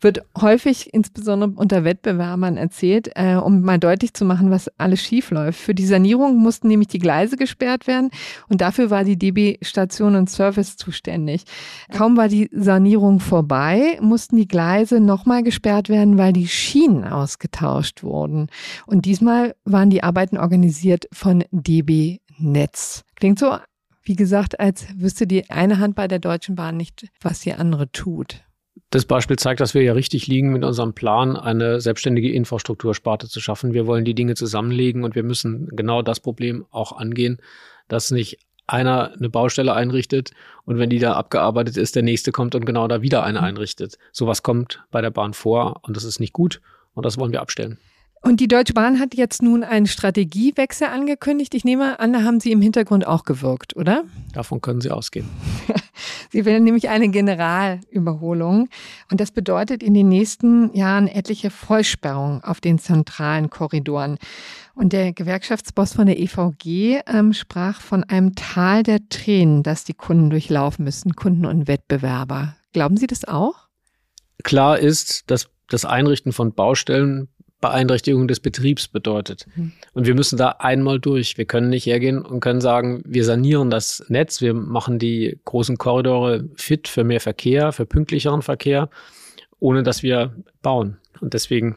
Wird 0.00 0.22
häufig 0.40 0.94
insbesondere 0.94 1.50
unter 1.50 1.84
Wettbewerbern 1.84 2.56
erzählt, 2.56 3.10
äh, 3.16 3.34
um 3.34 3.60
mal 3.60 3.78
deutlich 3.78 4.14
zu 4.14 4.24
machen, 4.24 4.50
was 4.50 4.70
alles 4.78 5.02
schief 5.02 5.30
läuft. 5.30 5.60
Für 5.60 5.74
die 5.74 5.84
Sanierung 5.84 6.38
mussten 6.38 6.68
nämlich 6.68 6.88
die 6.88 7.00
Gleise 7.00 7.36
gesperrt 7.36 7.86
werden 7.86 8.08
und 8.48 8.62
dafür 8.62 8.88
war 8.88 9.04
die 9.04 9.18
DB 9.18 9.58
Station 9.60 10.16
und 10.16 10.30
Service 10.30 10.78
zuständig. 10.78 11.44
Kaum 11.92 12.16
war 12.16 12.28
die 12.28 12.48
Sanierung 12.50 13.20
vorbei, 13.20 13.98
mussten 14.00 14.36
die 14.36 14.48
Gleise 14.48 15.00
nochmal 15.00 15.42
gesperrt 15.42 15.90
werden, 15.90 16.16
weil 16.16 16.32
die 16.32 16.48
Schienen 16.48 17.04
ausgetauscht 17.04 18.02
wurden. 18.02 18.46
Und 18.86 19.04
diesmal 19.04 19.54
waren 19.66 19.90
die 19.90 20.02
Arbeiten 20.02 20.38
organisiert 20.38 21.08
von 21.12 21.44
DB 21.50 22.21
Netz. 22.42 23.02
Klingt 23.16 23.38
so, 23.38 23.58
wie 24.02 24.16
gesagt, 24.16 24.60
als 24.60 24.86
wüsste 24.96 25.26
die 25.26 25.50
eine 25.50 25.78
Hand 25.78 25.94
bei 25.94 26.08
der 26.08 26.18
Deutschen 26.18 26.54
Bahn 26.54 26.76
nicht, 26.76 27.06
was 27.20 27.40
die 27.40 27.52
andere 27.52 27.90
tut. 27.90 28.42
Das 28.90 29.06
Beispiel 29.06 29.36
zeigt, 29.38 29.60
dass 29.60 29.74
wir 29.74 29.82
ja 29.82 29.94
richtig 29.94 30.26
liegen 30.26 30.52
mit 30.52 30.64
unserem 30.64 30.92
Plan, 30.92 31.36
eine 31.36 31.80
selbstständige 31.80 32.32
Infrastruktursparte 32.32 33.28
zu 33.28 33.40
schaffen. 33.40 33.72
Wir 33.72 33.86
wollen 33.86 34.04
die 34.04 34.14
Dinge 34.14 34.34
zusammenlegen 34.34 35.04
und 35.04 35.14
wir 35.14 35.22
müssen 35.22 35.68
genau 35.68 36.02
das 36.02 36.20
Problem 36.20 36.66
auch 36.70 36.92
angehen, 36.92 37.38
dass 37.88 38.10
nicht 38.10 38.38
einer 38.66 39.12
eine 39.12 39.28
Baustelle 39.28 39.74
einrichtet 39.74 40.30
und 40.64 40.78
wenn 40.78 40.90
die 40.90 40.98
da 40.98 41.14
abgearbeitet 41.14 41.76
ist, 41.76 41.96
der 41.96 42.02
nächste 42.02 42.32
kommt 42.32 42.54
und 42.54 42.64
genau 42.64 42.86
da 42.88 43.02
wieder 43.02 43.22
eine 43.22 43.40
mhm. 43.40 43.44
einrichtet. 43.44 43.98
Sowas 44.12 44.42
kommt 44.42 44.84
bei 44.90 45.00
der 45.00 45.10
Bahn 45.10 45.34
vor 45.34 45.80
und 45.82 45.96
das 45.96 46.04
ist 46.04 46.20
nicht 46.20 46.32
gut 46.32 46.60
und 46.94 47.04
das 47.04 47.18
wollen 47.18 47.32
wir 47.32 47.40
abstellen. 47.40 47.78
Und 48.24 48.38
die 48.38 48.46
Deutsche 48.46 48.72
Bahn 48.72 49.00
hat 49.00 49.16
jetzt 49.16 49.42
nun 49.42 49.64
einen 49.64 49.86
Strategiewechsel 49.86 50.86
angekündigt. 50.86 51.54
Ich 51.54 51.64
nehme 51.64 51.98
an, 51.98 52.12
da 52.12 52.22
haben 52.22 52.38
Sie 52.38 52.52
im 52.52 52.62
Hintergrund 52.62 53.04
auch 53.04 53.24
gewirkt, 53.24 53.74
oder? 53.74 54.04
Davon 54.32 54.60
können 54.60 54.80
Sie 54.80 54.92
ausgehen. 54.92 55.28
Sie 56.30 56.44
will 56.44 56.60
nämlich 56.60 56.88
eine 56.88 57.08
Generalüberholung. 57.08 58.68
Und 59.10 59.20
das 59.20 59.32
bedeutet 59.32 59.82
in 59.82 59.92
den 59.92 60.08
nächsten 60.08 60.72
Jahren 60.72 61.08
etliche 61.08 61.50
Vollsperrungen 61.50 62.44
auf 62.44 62.60
den 62.60 62.78
zentralen 62.78 63.50
Korridoren. 63.50 64.18
Und 64.74 64.92
der 64.92 65.12
Gewerkschaftsboss 65.12 65.94
von 65.94 66.06
der 66.06 66.20
EVG 66.20 67.00
ähm, 67.08 67.32
sprach 67.32 67.80
von 67.80 68.04
einem 68.04 68.36
Tal 68.36 68.84
der 68.84 69.00
Tränen, 69.08 69.64
das 69.64 69.82
die 69.82 69.94
Kunden 69.94 70.30
durchlaufen 70.30 70.84
müssen, 70.84 71.16
Kunden 71.16 71.44
und 71.44 71.66
Wettbewerber. 71.66 72.54
Glauben 72.72 72.96
Sie 72.96 73.08
das 73.08 73.24
auch? 73.24 73.66
Klar 74.44 74.78
ist, 74.78 75.28
dass 75.28 75.48
das 75.68 75.84
Einrichten 75.84 76.32
von 76.32 76.52
Baustellen 76.52 77.28
Beeinträchtigung 77.62 78.28
des 78.28 78.40
Betriebs 78.40 78.88
bedeutet. 78.88 79.46
Mhm. 79.54 79.72
Und 79.94 80.06
wir 80.06 80.14
müssen 80.14 80.36
da 80.36 80.56
einmal 80.58 81.00
durch. 81.00 81.38
Wir 81.38 81.46
können 81.46 81.70
nicht 81.70 81.86
hergehen 81.86 82.20
und 82.20 82.40
können 82.40 82.60
sagen, 82.60 83.02
wir 83.06 83.24
sanieren 83.24 83.70
das 83.70 84.04
Netz, 84.08 84.42
wir 84.42 84.52
machen 84.52 84.98
die 84.98 85.40
großen 85.46 85.78
Korridore 85.78 86.44
fit 86.56 86.88
für 86.88 87.04
mehr 87.04 87.20
Verkehr, 87.20 87.72
für 87.72 87.86
pünktlicheren 87.86 88.42
Verkehr, 88.42 88.90
ohne 89.60 89.82
dass 89.82 90.02
wir 90.02 90.36
bauen. 90.60 90.98
Und 91.20 91.32
deswegen 91.32 91.76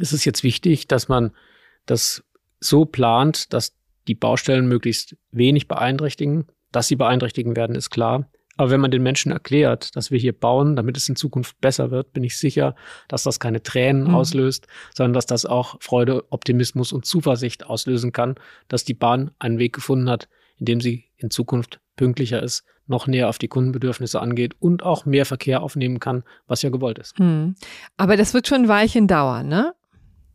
ist 0.00 0.12
es 0.12 0.24
jetzt 0.24 0.42
wichtig, 0.42 0.88
dass 0.88 1.08
man 1.08 1.30
das 1.84 2.24
so 2.58 2.86
plant, 2.86 3.52
dass 3.52 3.76
die 4.08 4.14
Baustellen 4.14 4.66
möglichst 4.66 5.16
wenig 5.30 5.68
beeinträchtigen. 5.68 6.46
Dass 6.72 6.88
sie 6.88 6.96
beeinträchtigen 6.96 7.54
werden, 7.54 7.76
ist 7.76 7.90
klar. 7.90 8.28
Aber 8.56 8.70
wenn 8.70 8.80
man 8.80 8.90
den 8.90 9.02
Menschen 9.02 9.32
erklärt, 9.32 9.94
dass 9.96 10.10
wir 10.10 10.18
hier 10.18 10.32
bauen, 10.32 10.76
damit 10.76 10.96
es 10.96 11.08
in 11.08 11.16
Zukunft 11.16 11.60
besser 11.60 11.90
wird, 11.90 12.12
bin 12.12 12.24
ich 12.24 12.38
sicher, 12.38 12.74
dass 13.08 13.22
das 13.22 13.38
keine 13.40 13.62
Tränen 13.62 14.04
mhm. 14.04 14.14
auslöst, 14.14 14.66
sondern 14.94 15.12
dass 15.12 15.26
das 15.26 15.44
auch 15.44 15.76
Freude, 15.80 16.24
Optimismus 16.30 16.92
und 16.92 17.04
Zuversicht 17.04 17.66
auslösen 17.66 18.12
kann, 18.12 18.36
dass 18.68 18.84
die 18.84 18.94
Bahn 18.94 19.30
einen 19.38 19.58
Weg 19.58 19.74
gefunden 19.74 20.08
hat, 20.08 20.28
in 20.58 20.66
dem 20.66 20.80
sie 20.80 21.04
in 21.16 21.30
Zukunft 21.30 21.80
pünktlicher 21.96 22.42
ist, 22.42 22.64
noch 22.86 23.06
näher 23.06 23.28
auf 23.28 23.38
die 23.38 23.48
Kundenbedürfnisse 23.48 24.20
angeht 24.20 24.54
und 24.60 24.82
auch 24.82 25.06
mehr 25.06 25.26
Verkehr 25.26 25.62
aufnehmen 25.62 26.00
kann, 26.00 26.22
was 26.46 26.62
ja 26.62 26.70
gewollt 26.70 26.98
ist. 26.98 27.18
Mhm. 27.18 27.56
Aber 27.96 28.16
das 28.16 28.32
wird 28.32 28.46
schon 28.46 28.62
ein 28.62 28.68
Weilchen 28.68 29.08
dauern, 29.08 29.48
ne? 29.48 29.74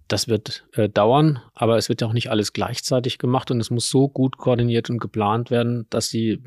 Das 0.08 0.28
wird 0.28 0.66
äh, 0.74 0.90
dauern, 0.90 1.40
aber 1.54 1.78
es 1.78 1.88
wird 1.88 2.02
ja 2.02 2.08
auch 2.08 2.14
nicht 2.14 2.30
alles 2.30 2.52
gleichzeitig 2.52 3.18
gemacht 3.18 3.50
und 3.50 3.62
es 3.62 3.70
muss 3.70 3.90
so 3.90 4.10
gut 4.10 4.38
koordiniert 4.38 4.90
und 4.90 5.00
geplant 5.00 5.52
werden, 5.52 5.86
dass 5.90 6.10
die 6.10 6.44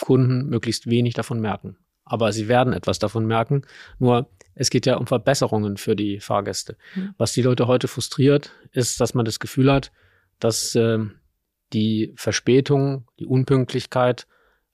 Kunden 0.00 0.48
möglichst 0.48 0.88
wenig 0.88 1.14
davon 1.14 1.40
merken. 1.40 1.76
Aber 2.04 2.32
sie 2.32 2.48
werden 2.48 2.72
etwas 2.72 2.98
davon 2.98 3.26
merken. 3.26 3.62
Nur 3.98 4.30
es 4.54 4.70
geht 4.70 4.86
ja 4.86 4.96
um 4.96 5.06
Verbesserungen 5.06 5.76
für 5.76 5.96
die 5.96 6.20
Fahrgäste. 6.20 6.76
Mhm. 6.94 7.14
Was 7.18 7.32
die 7.32 7.42
Leute 7.42 7.66
heute 7.66 7.88
frustriert, 7.88 8.52
ist, 8.72 9.00
dass 9.00 9.14
man 9.14 9.24
das 9.24 9.40
Gefühl 9.40 9.72
hat, 9.72 9.92
dass 10.38 10.74
äh, 10.74 10.98
die 11.72 12.12
Verspätung, 12.16 13.06
die 13.18 13.26
Unpünktlichkeit 13.26 14.26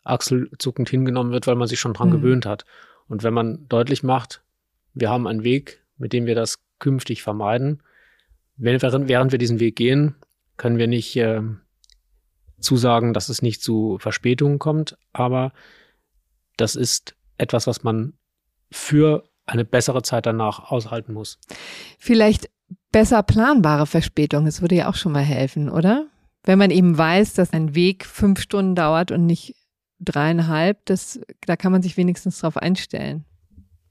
achselzuckend 0.04 0.88
hingenommen 0.88 1.32
wird, 1.32 1.46
weil 1.46 1.54
man 1.56 1.68
sich 1.68 1.80
schon 1.80 1.94
dran 1.94 2.08
mhm. 2.08 2.12
gewöhnt 2.12 2.46
hat. 2.46 2.64
Und 3.08 3.22
wenn 3.22 3.34
man 3.34 3.66
deutlich 3.68 4.02
macht, 4.02 4.42
wir 4.94 5.10
haben 5.10 5.26
einen 5.26 5.44
Weg, 5.44 5.82
mit 5.96 6.12
dem 6.12 6.26
wir 6.26 6.34
das 6.34 6.58
künftig 6.78 7.22
vermeiden, 7.22 7.82
während, 8.56 9.08
während 9.08 9.32
wir 9.32 9.38
diesen 9.38 9.60
Weg 9.60 9.76
gehen, 9.76 10.16
können 10.56 10.78
wir 10.78 10.86
nicht 10.86 11.16
äh, 11.16 11.40
zusagen, 12.62 13.12
dass 13.12 13.28
es 13.28 13.42
nicht 13.42 13.62
zu 13.62 13.98
Verspätungen 13.98 14.58
kommt, 14.58 14.96
aber 15.12 15.52
das 16.56 16.76
ist 16.76 17.14
etwas, 17.38 17.66
was 17.66 17.82
man 17.82 18.14
für 18.70 19.24
eine 19.46 19.64
bessere 19.64 20.02
Zeit 20.02 20.26
danach 20.26 20.70
aushalten 20.70 21.12
muss. 21.12 21.38
Vielleicht 21.98 22.50
besser 22.90 23.22
planbare 23.22 23.86
Verspätungen, 23.86 24.46
das 24.46 24.60
würde 24.60 24.76
ja 24.76 24.88
auch 24.88 24.94
schon 24.94 25.12
mal 25.12 25.20
helfen, 25.22 25.68
oder? 25.68 26.06
Wenn 26.44 26.58
man 26.58 26.70
eben 26.70 26.96
weiß, 26.96 27.34
dass 27.34 27.52
ein 27.52 27.74
Weg 27.74 28.04
fünf 28.04 28.40
Stunden 28.40 28.74
dauert 28.74 29.10
und 29.10 29.26
nicht 29.26 29.54
dreieinhalb, 30.00 30.84
das, 30.86 31.20
da 31.46 31.56
kann 31.56 31.72
man 31.72 31.82
sich 31.82 31.96
wenigstens 31.96 32.40
darauf 32.40 32.56
einstellen. 32.56 33.24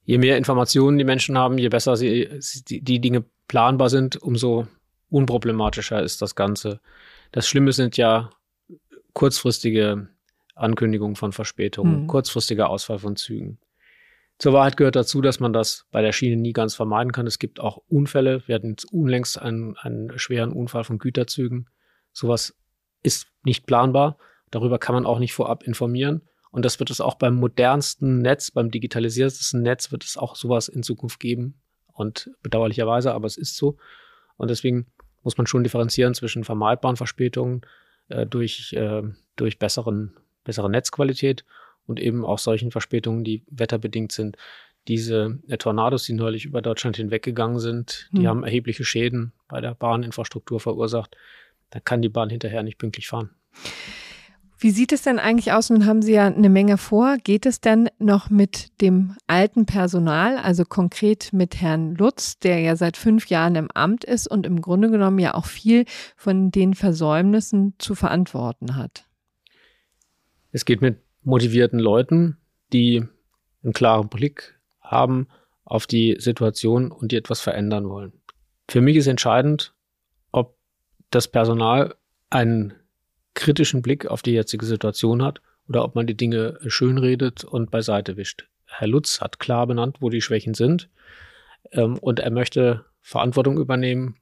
Je 0.04 0.18
mehr 0.18 0.38
Informationen 0.38 0.98
die 0.98 1.06
Menschen 1.06 1.38
haben, 1.38 1.58
je 1.58 1.70
besser 1.70 1.96
sie, 1.96 2.28
die, 2.68 2.82
die 2.82 3.00
Dinge 3.00 3.24
planbar 3.48 3.90
sind, 3.90 4.22
umso 4.22 4.68
unproblematischer 5.10 6.02
ist 6.02 6.22
das 6.22 6.36
Ganze. 6.36 6.82
Das 7.32 7.48
Schlimme 7.48 7.72
sind 7.72 7.98
ja 7.98 8.30
kurzfristige 9.14 10.08
Ankündigung 10.56 11.16
von 11.16 11.32
Verspätungen, 11.32 12.04
mhm. 12.04 12.08
kurzfristiger 12.08 12.70
Ausfall 12.70 13.00
von 13.00 13.16
Zügen. 13.16 13.60
Zur 14.38 14.54
Wahrheit 14.54 14.76
gehört 14.76 14.96
dazu, 14.96 15.22
dass 15.22 15.40
man 15.40 15.54
das 15.54 15.86
bei 15.92 16.02
der 16.02 16.14
Schiene 16.14 16.36
nie 16.36 16.54
ganz 16.54 16.74
vermeiden 16.74 17.12
kann. 17.12 17.28
Es 17.28 17.38
gibt 17.38 17.60
auch 17.60 17.78
Unfälle. 17.88 18.42
Wir 18.48 18.56
hatten 18.56 18.76
unlängst 18.92 19.40
einen, 19.40 19.78
einen 19.78 20.18
schweren 20.18 20.52
Unfall 20.52 20.84
von 20.84 20.98
Güterzügen. 20.98 21.70
Sowas 22.12 22.56
ist 23.04 23.28
nicht 23.44 23.68
planbar. 23.68 24.18
Darüber 24.50 24.80
kann 24.80 24.96
man 24.96 25.06
auch 25.06 25.20
nicht 25.20 25.34
vorab 25.34 25.64
informieren. 25.64 26.24
Und 26.50 26.66
das 26.66 26.80
wird 26.80 26.90
es 26.90 27.02
auch 27.02 27.16
beim 27.16 27.36
modernsten 27.36 28.20
Netz, 28.20 28.52
beim 28.52 28.72
digitalisiertesten 28.72 29.62
Netz 29.62 29.92
wird 29.92 30.04
es 30.04 30.18
auch 30.18 30.36
sowas 30.36 30.70
in 30.70 30.84
Zukunft 30.84 31.20
geben. 31.20 31.62
Und 31.94 32.32
bedauerlicherweise, 32.42 33.14
aber 33.14 33.28
es 33.28 33.38
ist 33.38 33.58
so. 33.58 33.78
Und 34.38 34.50
deswegen 34.50 34.88
muss 35.22 35.38
man 35.38 35.46
schon 35.46 35.64
differenzieren 35.64 36.16
zwischen 36.16 36.44
vermeidbaren 36.44 36.98
Verspätungen 36.98 37.62
äh, 38.12 38.26
durch, 38.26 38.74
äh, 38.74 39.04
durch 39.36 39.60
besseren, 39.60 40.14
bessere 40.44 40.70
Netzqualität 40.70 41.46
und 41.88 42.00
eben 42.00 42.26
auch 42.26 42.40
solchen 42.40 42.72
Verspätungen, 42.72 43.24
die 43.24 43.44
wetterbedingt 43.50 44.12
sind. 44.12 44.38
Diese 44.88 45.40
äh, 45.48 45.58
Tornados, 45.58 46.06
die 46.06 46.14
neulich 46.14 46.46
über 46.46 46.62
Deutschland 46.62 46.98
hinweggegangen 46.98 47.60
sind, 47.60 48.10
die 48.12 48.20
hm. 48.20 48.28
haben 48.28 48.44
erhebliche 48.44 48.84
Schäden 48.84 49.32
bei 49.48 49.62
der 49.62 49.76
Bahninfrastruktur 49.76 50.60
verursacht. 50.60 51.16
Da 51.70 51.80
kann 51.80 52.02
die 52.02 52.10
Bahn 52.10 52.30
hinterher 52.30 52.64
nicht 52.64 52.78
pünktlich 52.78 53.08
fahren. 53.08 53.30
Wie 54.64 54.70
sieht 54.70 54.92
es 54.92 55.02
denn 55.02 55.18
eigentlich 55.18 55.54
aus? 55.54 55.72
Nun 55.72 55.88
haben 55.88 56.04
Sie 56.04 56.14
ja 56.14 56.28
eine 56.28 56.48
Menge 56.48 56.78
vor. 56.78 57.18
Geht 57.18 57.48
es 57.48 57.62
denn 57.62 57.90
noch 57.98 58.30
mit 58.30 58.80
dem 58.80 59.18
alten 59.26 59.66
Personal, 59.66 60.38
also 60.38 60.66
konkret 60.66 61.34
mit 61.34 61.60
Herrn 61.60 61.96
Lutz, 61.96 62.38
der 62.38 62.60
ja 62.60 62.76
seit 62.76 62.96
fünf 62.96 63.26
Jahren 63.26 63.56
im 63.56 63.72
Amt 63.72 64.04
ist 64.04 64.28
und 64.28 64.46
im 64.46 64.62
Grunde 64.62 64.92
genommen 64.92 65.18
ja 65.18 65.34
auch 65.34 65.48
viel 65.48 65.86
von 66.16 66.52
den 66.52 66.76
Versäumnissen 66.76 67.74
zu 67.80 67.96
verantworten 67.96 68.76
hat? 68.76 69.06
Es 70.52 70.64
geht 70.64 70.82
mit 70.82 71.00
motivierten 71.24 71.80
Leuten, 71.80 72.38
die 72.72 73.04
einen 73.64 73.74
klaren 73.74 74.10
Blick 74.10 74.60
haben 74.80 75.28
auf 75.64 75.88
die 75.88 76.18
Situation 76.20 76.92
und 76.92 77.12
die 77.12 77.16
etwas 77.16 77.42
verändern 77.42 77.90
wollen. 77.90 78.14
Für 78.70 78.82
mich 78.82 78.96
ist 78.96 79.08
entscheidend, 79.08 79.74
ob 80.32 80.56
das 81.10 81.28
Personal 81.28 81.96
einen 82.30 82.76
kritischen 83.34 83.82
Blick 83.82 84.08
auf 84.08 84.22
die 84.22 84.32
jetzige 84.32 84.66
Situation 84.66 85.24
hat 85.24 85.42
oder 85.68 85.84
ob 85.84 85.96
man 85.96 86.08
die 86.08 86.18
Dinge 86.18 86.60
schönredet 86.68 87.44
und 87.44 87.72
beiseite 87.72 88.18
wischt. 88.18 88.48
Herr 88.66 88.88
Lutz 88.88 89.22
hat 89.22 89.40
klar 89.40 89.68
benannt, 89.68 89.98
wo 90.00 90.10
die 90.10 90.22
Schwächen 90.22 90.54
sind 90.54 90.90
ähm, 91.72 91.98
und 91.98 92.20
er 92.20 92.32
möchte 92.32 92.86
Verantwortung 93.02 93.58
übernehmen, 93.58 94.16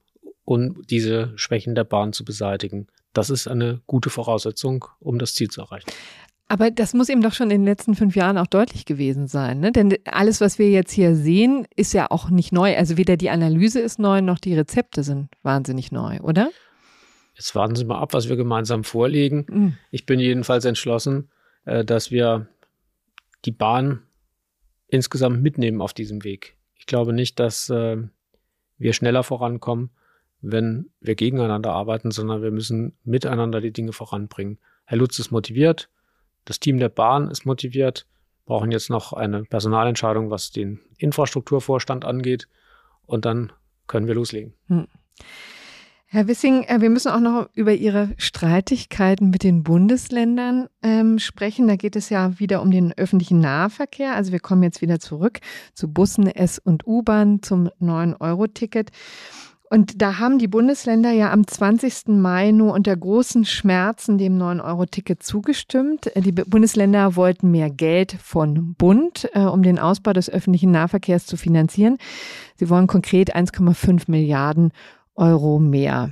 um 0.45 0.81
diese 0.87 1.33
Schwächen 1.35 1.75
der 1.75 1.83
Bahn 1.83 2.13
zu 2.13 2.25
beseitigen. 2.25 2.87
Das 3.13 3.29
ist 3.29 3.47
eine 3.47 3.81
gute 3.87 4.09
Voraussetzung, 4.09 4.85
um 4.99 5.19
das 5.19 5.33
Ziel 5.33 5.49
zu 5.49 5.61
erreichen. 5.61 5.89
Aber 6.51 6.71
das 6.71 6.95
muss 6.95 7.09
ihm 7.09 7.21
doch 7.21 7.33
schon 7.33 7.51
in 7.51 7.61
den 7.61 7.65
letzten 7.65 7.93
fünf 7.93 8.15
Jahren 8.15 8.39
auch 8.39 8.47
deutlich 8.47 8.85
gewesen 8.85 9.27
sein. 9.27 9.59
Ne? 9.59 9.71
Denn 9.71 9.95
alles, 10.05 10.41
was 10.41 10.57
wir 10.57 10.71
jetzt 10.71 10.91
hier 10.91 11.15
sehen, 11.15 11.67
ist 11.75 11.93
ja 11.93 12.07
auch 12.09 12.31
nicht 12.31 12.51
neu. 12.51 12.75
Also 12.75 12.97
weder 12.97 13.17
die 13.17 13.29
Analyse 13.29 13.79
ist 13.79 13.99
neu, 13.99 14.21
noch 14.21 14.39
die 14.39 14.55
Rezepte 14.55 15.03
sind 15.03 15.29
wahnsinnig 15.43 15.91
neu, 15.91 16.19
oder? 16.21 16.49
Jetzt 17.39 17.55
warten 17.55 17.77
Sie 17.77 17.85
mal 17.85 17.99
ab, 17.99 18.11
was 18.13 18.27
wir 18.27 18.35
gemeinsam 18.35 18.83
vorlegen. 18.83 19.45
Mhm. 19.49 19.77
Ich 19.91 20.05
bin 20.05 20.19
jedenfalls 20.19 20.65
entschlossen, 20.65 21.29
äh, 21.63 21.85
dass 21.85 22.11
wir 22.11 22.47
die 23.45 23.51
Bahn 23.51 24.01
insgesamt 24.87 25.41
mitnehmen 25.41 25.81
auf 25.81 25.93
diesem 25.93 26.25
Weg. 26.25 26.57
Ich 26.75 26.85
glaube 26.85 27.13
nicht, 27.13 27.39
dass 27.39 27.69
äh, 27.69 27.95
wir 28.77 28.91
schneller 28.91 29.23
vorankommen, 29.23 29.91
wenn 30.41 30.89
wir 30.99 31.15
gegeneinander 31.15 31.71
arbeiten, 31.71 32.11
sondern 32.11 32.41
wir 32.41 32.51
müssen 32.51 32.97
miteinander 33.05 33.61
die 33.61 33.71
Dinge 33.71 33.93
voranbringen. 33.93 34.59
Herr 34.83 34.97
Lutz 34.97 35.17
ist 35.17 35.31
motiviert, 35.31 35.89
das 36.43 36.59
Team 36.59 36.77
der 36.77 36.89
Bahn 36.89 37.31
ist 37.31 37.45
motiviert, 37.45 38.05
brauchen 38.45 38.71
jetzt 38.71 38.89
noch 38.89 39.13
eine 39.13 39.43
Personalentscheidung, 39.45 40.29
was 40.29 40.51
den 40.51 40.81
Infrastrukturvorstand 40.97 42.03
angeht 42.03 42.49
und 43.05 43.23
dann 43.23 43.53
können 43.87 44.07
wir 44.07 44.15
loslegen. 44.15 44.55
Hm. 44.67 44.87
Herr 46.11 46.27
Wissing, 46.27 46.63
äh, 46.63 46.81
wir 46.81 46.89
müssen 46.89 47.11
auch 47.11 47.19
noch 47.19 47.49
über 47.53 47.71
Ihre 47.71 48.09
Streitigkeiten 48.17 49.29
mit 49.29 49.43
den 49.43 49.61
Bundesländern 49.61 50.67
ähm, 50.81 51.19
sprechen. 51.19 51.67
Da 51.67 51.75
geht 51.75 51.95
es 51.95 52.09
ja 52.09 52.39
wieder 52.39 52.63
um 52.63 52.71
den 52.71 52.97
öffentlichen 52.97 53.39
Nahverkehr. 53.39 54.15
Also 54.15 54.31
wir 54.31 54.39
kommen 54.39 54.63
jetzt 54.63 54.81
wieder 54.81 54.99
zurück 54.99 55.39
zu 55.75 55.93
Bussen, 55.93 56.25
S- 56.25 56.57
und 56.57 56.87
U-Bahn, 56.87 57.43
zum 57.43 57.69
9-Euro-Ticket. 57.79 58.89
Und 59.69 60.01
da 60.01 60.17
haben 60.17 60.39
die 60.39 60.47
Bundesländer 60.47 61.11
ja 61.11 61.31
am 61.31 61.45
20. 61.45 62.07
Mai 62.07 62.49
nur 62.49 62.73
unter 62.73 62.97
großen 62.97 63.45
Schmerzen 63.45 64.17
dem 64.17 64.35
9-Euro-Ticket 64.35 65.21
zugestimmt. 65.21 66.15
Äh, 66.15 66.21
die 66.21 66.31
Bundesländer 66.31 67.17
wollten 67.17 67.51
mehr 67.51 67.69
Geld 67.69 68.13
von 68.13 68.73
Bund, 68.73 69.29
äh, 69.35 69.41
um 69.41 69.61
den 69.61 69.77
Ausbau 69.77 70.13
des 70.13 70.27
öffentlichen 70.27 70.71
Nahverkehrs 70.71 71.27
zu 71.27 71.37
finanzieren. 71.37 71.99
Sie 72.55 72.67
wollen 72.67 72.87
konkret 72.87 73.35
1,5 73.35 74.05
Milliarden 74.07 74.71
Euro 74.71 74.98
mehr. 75.59 76.11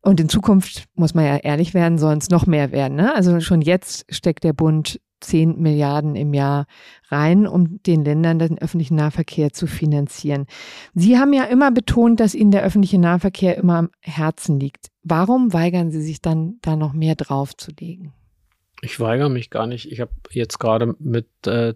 Und 0.00 0.18
in 0.18 0.28
Zukunft, 0.28 0.84
muss 0.94 1.14
man 1.14 1.24
ja 1.24 1.36
ehrlich 1.36 1.74
werden, 1.74 1.98
sollen 1.98 2.18
es 2.18 2.28
noch 2.28 2.46
mehr 2.46 2.72
werden. 2.72 2.96
Ne? 2.96 3.14
Also 3.14 3.40
schon 3.40 3.62
jetzt 3.62 4.04
steckt 4.12 4.42
der 4.42 4.52
Bund 4.52 5.00
10 5.20 5.60
Milliarden 5.60 6.16
im 6.16 6.34
Jahr 6.34 6.66
rein, 7.08 7.46
um 7.46 7.80
den 7.84 8.04
Ländern 8.04 8.40
den 8.40 8.58
öffentlichen 8.58 8.96
Nahverkehr 8.96 9.52
zu 9.52 9.66
finanzieren. 9.66 10.46
Sie 10.94 11.18
haben 11.18 11.32
ja 11.32 11.44
immer 11.44 11.70
betont, 11.70 12.18
dass 12.18 12.34
Ihnen 12.34 12.50
der 12.50 12.64
öffentliche 12.64 12.98
Nahverkehr 12.98 13.56
immer 13.56 13.76
am 13.76 13.90
Herzen 14.00 14.58
liegt. 14.58 14.88
Warum 15.04 15.52
weigern 15.52 15.92
Sie 15.92 16.02
sich 16.02 16.20
dann, 16.20 16.58
da 16.62 16.74
noch 16.74 16.92
mehr 16.92 17.14
draufzulegen? 17.14 18.12
Ich 18.80 18.98
weigere 18.98 19.28
mich 19.28 19.50
gar 19.50 19.68
nicht. 19.68 19.90
Ich 19.90 20.00
habe 20.00 20.10
jetzt 20.32 20.58
gerade 20.58 20.96
mit 20.98 21.28
äh, 21.46 21.74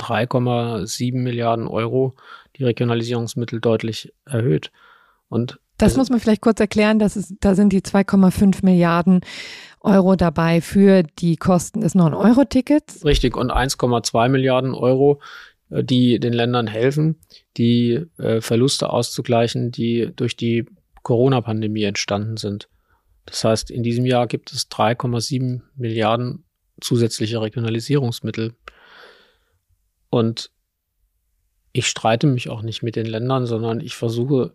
3,7 0.00 1.16
Milliarden 1.16 1.68
Euro 1.68 2.16
die 2.56 2.64
Regionalisierungsmittel 2.64 3.60
deutlich 3.60 4.12
erhöht. 4.24 4.72
Und 5.28 5.60
das 5.78 5.96
muss 5.96 6.10
man 6.10 6.20
vielleicht 6.20 6.40
kurz 6.40 6.60
erklären, 6.60 6.98
dass 6.98 7.16
es, 7.16 7.34
da 7.40 7.54
sind 7.54 7.72
die 7.72 7.80
2,5 7.80 8.64
Milliarden 8.64 9.20
Euro 9.80 10.16
dabei 10.16 10.60
für 10.60 11.02
die 11.02 11.36
Kosten 11.36 11.80
des 11.80 11.94
9-Euro-Tickets. 11.94 13.04
Richtig, 13.04 13.36
und 13.36 13.52
1,2 13.52 14.28
Milliarden 14.28 14.74
Euro, 14.74 15.20
äh, 15.70 15.84
die 15.84 16.18
den 16.18 16.32
Ländern 16.32 16.66
helfen, 16.66 17.20
die 17.56 18.06
äh, 18.18 18.40
Verluste 18.40 18.90
auszugleichen, 18.90 19.70
die 19.70 20.10
durch 20.14 20.36
die 20.36 20.66
Corona-Pandemie 21.02 21.84
entstanden 21.84 22.36
sind. 22.36 22.68
Das 23.26 23.44
heißt, 23.44 23.70
in 23.70 23.82
diesem 23.82 24.06
Jahr 24.06 24.26
gibt 24.26 24.52
es 24.52 24.70
3,7 24.70 25.60
Milliarden 25.76 26.44
zusätzliche 26.80 27.40
Regionalisierungsmittel. 27.40 28.54
Und 30.10 30.50
ich 31.72 31.86
streite 31.86 32.26
mich 32.26 32.48
auch 32.48 32.62
nicht 32.62 32.82
mit 32.82 32.96
den 32.96 33.06
Ländern, 33.06 33.46
sondern 33.46 33.80
ich 33.80 33.94
versuche 33.94 34.54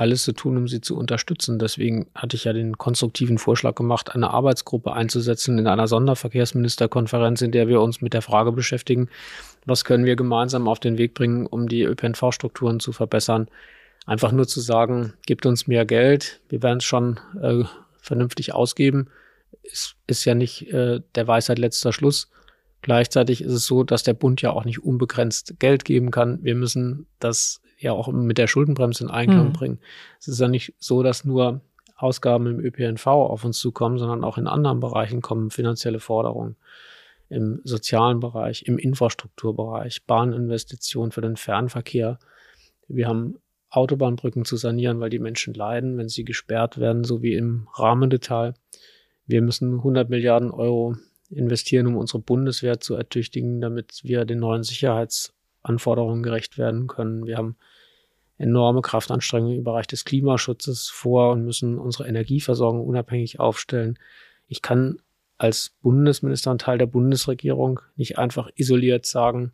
alles 0.00 0.22
zu 0.22 0.32
tun, 0.32 0.56
um 0.56 0.68
sie 0.68 0.80
zu 0.80 0.96
unterstützen. 0.96 1.58
Deswegen 1.58 2.06
hatte 2.14 2.36
ich 2.36 2.44
ja 2.44 2.52
den 2.52 2.78
konstruktiven 2.78 3.36
Vorschlag 3.36 3.74
gemacht, 3.74 4.14
eine 4.14 4.30
Arbeitsgruppe 4.30 4.92
einzusetzen 4.92 5.58
in 5.58 5.66
einer 5.66 5.88
Sonderverkehrsministerkonferenz, 5.88 7.42
in 7.42 7.50
der 7.50 7.66
wir 7.66 7.80
uns 7.80 8.00
mit 8.00 8.14
der 8.14 8.22
Frage 8.22 8.52
beschäftigen, 8.52 9.08
was 9.66 9.84
können 9.84 10.04
wir 10.04 10.14
gemeinsam 10.14 10.68
auf 10.68 10.78
den 10.78 10.98
Weg 10.98 11.14
bringen, 11.14 11.46
um 11.46 11.68
die 11.68 11.82
ÖPNV-Strukturen 11.82 12.78
zu 12.78 12.92
verbessern. 12.92 13.48
Einfach 14.06 14.30
nur 14.30 14.46
zu 14.46 14.60
sagen, 14.60 15.14
gibt 15.26 15.46
uns 15.46 15.66
mehr 15.66 15.84
Geld, 15.84 16.40
wir 16.48 16.62
werden 16.62 16.78
es 16.78 16.84
schon 16.84 17.18
äh, 17.42 17.64
vernünftig 18.00 18.54
ausgeben, 18.54 19.08
ist, 19.62 19.96
ist 20.06 20.24
ja 20.24 20.36
nicht 20.36 20.72
äh, 20.72 21.00
der 21.16 21.26
Weisheit 21.26 21.58
letzter 21.58 21.92
Schluss. 21.92 22.30
Gleichzeitig 22.82 23.42
ist 23.42 23.52
es 23.52 23.66
so, 23.66 23.82
dass 23.82 24.04
der 24.04 24.14
Bund 24.14 24.42
ja 24.42 24.52
auch 24.52 24.64
nicht 24.64 24.78
unbegrenzt 24.78 25.58
Geld 25.58 25.84
geben 25.84 26.12
kann. 26.12 26.38
Wir 26.44 26.54
müssen 26.54 27.06
das 27.18 27.60
ja 27.78 27.92
auch 27.92 28.08
mit 28.08 28.38
der 28.38 28.46
Schuldenbremse 28.46 29.04
in 29.04 29.10
Einklang 29.10 29.46
hm. 29.46 29.52
bringen. 29.52 29.78
Es 30.18 30.28
ist 30.28 30.40
ja 30.40 30.48
nicht 30.48 30.74
so, 30.78 31.02
dass 31.02 31.24
nur 31.24 31.60
Ausgaben 31.96 32.46
im 32.46 32.60
ÖPNV 32.60 33.06
auf 33.06 33.44
uns 33.44 33.58
zukommen, 33.58 33.98
sondern 33.98 34.24
auch 34.24 34.38
in 34.38 34.46
anderen 34.46 34.80
Bereichen 34.80 35.20
kommen 35.20 35.50
finanzielle 35.50 36.00
Forderungen. 36.00 36.56
Im 37.28 37.60
sozialen 37.64 38.20
Bereich, 38.20 38.62
im 38.62 38.78
Infrastrukturbereich, 38.78 40.06
Bahninvestitionen 40.06 41.12
für 41.12 41.20
den 41.20 41.36
Fernverkehr. 41.36 42.18
Wir 42.86 43.08
haben 43.08 43.36
Autobahnbrücken 43.70 44.44
zu 44.44 44.56
sanieren, 44.56 45.00
weil 45.00 45.10
die 45.10 45.18
Menschen 45.18 45.52
leiden, 45.54 45.98
wenn 45.98 46.08
sie 46.08 46.24
gesperrt 46.24 46.78
werden, 46.78 47.04
so 47.04 47.20
wie 47.20 47.34
im 47.34 47.68
Rahmendetal. 47.74 48.54
Wir 49.26 49.42
müssen 49.42 49.74
100 49.74 50.08
Milliarden 50.08 50.50
Euro 50.50 50.96
investieren, 51.28 51.86
um 51.86 51.96
unsere 51.96 52.20
Bundeswehr 52.20 52.80
zu 52.80 52.94
ertüchtigen, 52.94 53.60
damit 53.60 54.00
wir 54.04 54.24
den 54.24 54.38
neuen 54.38 54.62
Sicherheitsanforderungen 55.62 56.22
gerecht 56.22 56.58
werden 56.58 56.86
können. 56.86 57.26
Wir 57.26 57.36
haben 57.36 57.56
enorme 58.38 58.82
Kraftanstrengungen 58.82 59.58
im 59.58 59.64
Bereich 59.64 59.86
des 59.86 60.04
Klimaschutzes 60.04 60.88
vor 60.88 61.32
und 61.32 61.44
müssen 61.44 61.78
unsere 61.78 62.08
Energieversorgung 62.08 62.86
unabhängig 62.86 63.40
aufstellen. 63.40 63.98
Ich 64.46 64.62
kann 64.62 64.98
als 65.38 65.72
Bundesminister 65.82 66.50
und 66.50 66.60
Teil 66.60 66.78
der 66.78 66.86
Bundesregierung 66.86 67.80
nicht 67.96 68.18
einfach 68.18 68.50
isoliert 68.54 69.06
sagen, 69.06 69.52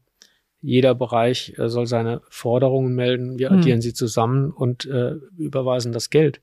jeder 0.60 0.94
Bereich 0.94 1.58
äh, 1.58 1.68
soll 1.68 1.86
seine 1.86 2.22
Forderungen 2.30 2.94
melden, 2.94 3.38
wir 3.38 3.50
hm. 3.50 3.58
addieren 3.58 3.76
hm. 3.78 3.82
sie 3.82 3.92
zusammen 3.92 4.50
und 4.50 4.86
äh, 4.86 5.12
überweisen 5.36 5.92
das 5.92 6.08
Geld. 6.08 6.40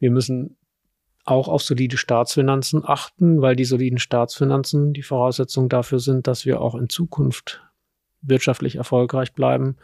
Wir 0.00 0.10
müssen 0.10 0.56
auch 1.24 1.46
auf 1.46 1.62
solide 1.62 1.96
Staatsfinanzen 1.96 2.82
achten, 2.84 3.40
weil 3.42 3.54
die 3.54 3.64
soliden 3.64 3.98
Staatsfinanzen 3.98 4.92
die 4.92 5.02
Voraussetzung 5.02 5.68
dafür 5.68 6.00
sind, 6.00 6.26
dass 6.26 6.44
wir 6.46 6.60
auch 6.60 6.74
in 6.74 6.88
Zukunft 6.88 7.62
wirtschaftlich 8.26 8.76
erfolgreich 8.76 9.32
bleiben 9.32 9.76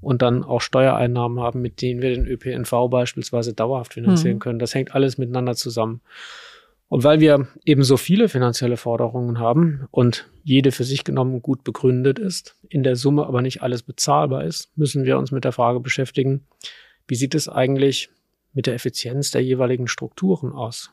und 0.00 0.22
dann 0.22 0.44
auch 0.44 0.60
Steuereinnahmen 0.60 1.40
haben, 1.40 1.62
mit 1.62 1.80
denen 1.80 2.02
wir 2.02 2.10
den 2.10 2.26
ÖPNV 2.26 2.88
beispielsweise 2.90 3.54
dauerhaft 3.54 3.94
finanzieren 3.94 4.36
mhm. 4.36 4.40
können. 4.40 4.58
Das 4.58 4.74
hängt 4.74 4.94
alles 4.94 5.16
miteinander 5.18 5.54
zusammen. 5.54 6.00
Und 6.88 7.04
weil 7.04 7.20
wir 7.20 7.48
eben 7.64 7.84
so 7.84 7.96
viele 7.96 8.28
finanzielle 8.28 8.76
Forderungen 8.76 9.38
haben 9.38 9.86
und 9.90 10.28
jede 10.44 10.72
für 10.72 10.84
sich 10.84 11.04
genommen 11.04 11.40
gut 11.40 11.64
begründet 11.64 12.18
ist, 12.18 12.56
in 12.68 12.82
der 12.82 12.96
Summe 12.96 13.26
aber 13.26 13.40
nicht 13.40 13.62
alles 13.62 13.82
bezahlbar 13.82 14.44
ist, 14.44 14.76
müssen 14.76 15.06
wir 15.06 15.16
uns 15.16 15.30
mit 15.30 15.44
der 15.44 15.52
Frage 15.52 15.80
beschäftigen, 15.80 16.44
wie 17.08 17.14
sieht 17.14 17.34
es 17.34 17.48
eigentlich 17.48 18.10
mit 18.52 18.66
der 18.66 18.74
Effizienz 18.74 19.30
der 19.30 19.42
jeweiligen 19.42 19.88
Strukturen 19.88 20.52
aus. 20.52 20.90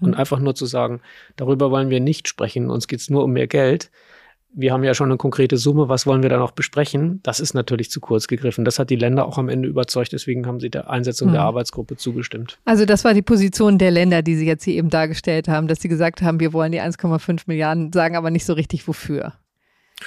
Und 0.00 0.12
hm. 0.12 0.18
einfach 0.18 0.38
nur 0.38 0.54
zu 0.54 0.66
sagen, 0.66 1.00
darüber 1.36 1.70
wollen 1.70 1.88
wir 1.88 2.00
nicht 2.00 2.28
sprechen, 2.28 2.68
uns 2.68 2.86
geht's 2.86 3.08
nur 3.08 3.24
um 3.24 3.32
mehr 3.32 3.46
Geld. 3.46 3.90
Wir 4.54 4.72
haben 4.72 4.84
ja 4.84 4.94
schon 4.94 5.10
eine 5.10 5.16
konkrete 5.16 5.56
Summe, 5.56 5.88
was 5.88 6.06
wollen 6.06 6.22
wir 6.22 6.30
da 6.30 6.38
noch 6.38 6.52
besprechen? 6.52 7.20
Das 7.22 7.40
ist 7.40 7.54
natürlich 7.54 7.90
zu 7.90 8.00
kurz 8.00 8.26
gegriffen. 8.26 8.64
Das 8.64 8.78
hat 8.78 8.90
die 8.90 8.96
Länder 8.96 9.26
auch 9.26 9.38
am 9.38 9.48
Ende 9.48 9.68
überzeugt, 9.68 10.12
deswegen 10.12 10.46
haben 10.46 10.60
sie 10.60 10.70
der 10.70 10.90
Einsetzung 10.90 11.28
mhm. 11.28 11.32
der. 11.32 11.42
Arbeitsgruppe 11.42 11.96
zugestimmt. 11.96 12.58
Also 12.64 12.84
das 12.84 13.04
war 13.04 13.14
die 13.14 13.22
Position 13.22 13.78
der 13.78 13.90
Länder, 13.90 14.22
die 14.22 14.36
Sie 14.36 14.46
jetzt 14.46 14.64
hier 14.64 14.74
eben 14.74 14.90
dargestellt 14.90 15.48
haben, 15.48 15.68
dass 15.68 15.80
sie 15.80 15.88
gesagt 15.88 16.22
haben, 16.22 16.40
wir 16.40 16.52
wollen 16.52 16.72
die 16.72 16.80
1,5 16.80 17.42
Milliarden, 17.46 17.92
sagen 17.92 18.16
aber 18.16 18.30
nicht 18.30 18.44
so 18.44 18.52
richtig 18.52 18.86
wofür. 18.86 19.34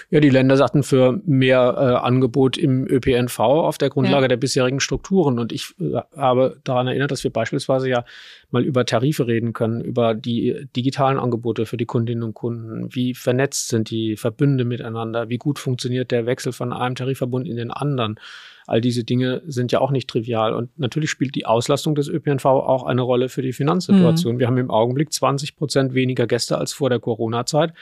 Ja, 0.09 0.19
die 0.19 0.29
Länder 0.29 0.57
sagten 0.57 0.83
für 0.83 1.19
mehr 1.25 1.75
äh, 1.77 2.05
Angebot 2.05 2.57
im 2.57 2.87
ÖPNV 2.87 3.39
auf 3.39 3.77
der 3.77 3.89
Grundlage 3.89 4.23
ja. 4.23 4.27
der 4.29 4.37
bisherigen 4.37 4.79
Strukturen. 4.79 5.39
Und 5.39 5.51
ich 5.51 5.73
äh, 5.79 5.99
habe 6.15 6.57
daran 6.63 6.87
erinnert, 6.87 7.11
dass 7.11 7.23
wir 7.23 7.31
beispielsweise 7.31 7.89
ja 7.89 8.05
mal 8.51 8.63
über 8.63 8.85
Tarife 8.85 9.27
reden 9.27 9.53
können, 9.53 9.81
über 9.81 10.13
die 10.13 10.67
digitalen 10.75 11.19
Angebote 11.19 11.65
für 11.65 11.77
die 11.77 11.85
Kundinnen 11.85 12.23
und 12.23 12.33
Kunden. 12.33 12.93
Wie 12.93 13.13
vernetzt 13.13 13.69
sind 13.69 13.89
die 13.89 14.17
Verbünde 14.17 14.65
miteinander? 14.65 15.29
Wie 15.29 15.37
gut 15.37 15.59
funktioniert 15.59 16.11
der 16.11 16.25
Wechsel 16.25 16.53
von 16.53 16.73
einem 16.73 16.95
Tarifverbund 16.95 17.47
in 17.47 17.57
den 17.57 17.71
anderen? 17.71 18.19
All 18.67 18.81
diese 18.81 19.03
Dinge 19.03 19.43
sind 19.45 19.71
ja 19.71 19.79
auch 19.79 19.91
nicht 19.91 20.09
trivial. 20.09 20.53
Und 20.53 20.77
natürlich 20.79 21.09
spielt 21.09 21.35
die 21.35 21.45
Auslastung 21.45 21.95
des 21.95 22.07
ÖPNV 22.07 22.45
auch 22.45 22.83
eine 22.83 23.01
Rolle 23.01 23.29
für 23.29 23.41
die 23.41 23.53
Finanzsituation. 23.53 24.35
Mhm. 24.35 24.39
Wir 24.39 24.47
haben 24.47 24.57
im 24.57 24.71
Augenblick 24.71 25.13
20 25.13 25.55
Prozent 25.55 25.93
weniger 25.93 26.25
Gäste 26.25 26.57
als 26.57 26.73
vor 26.73 26.89
der 26.89 26.99
Corona-Zeit. 26.99 27.73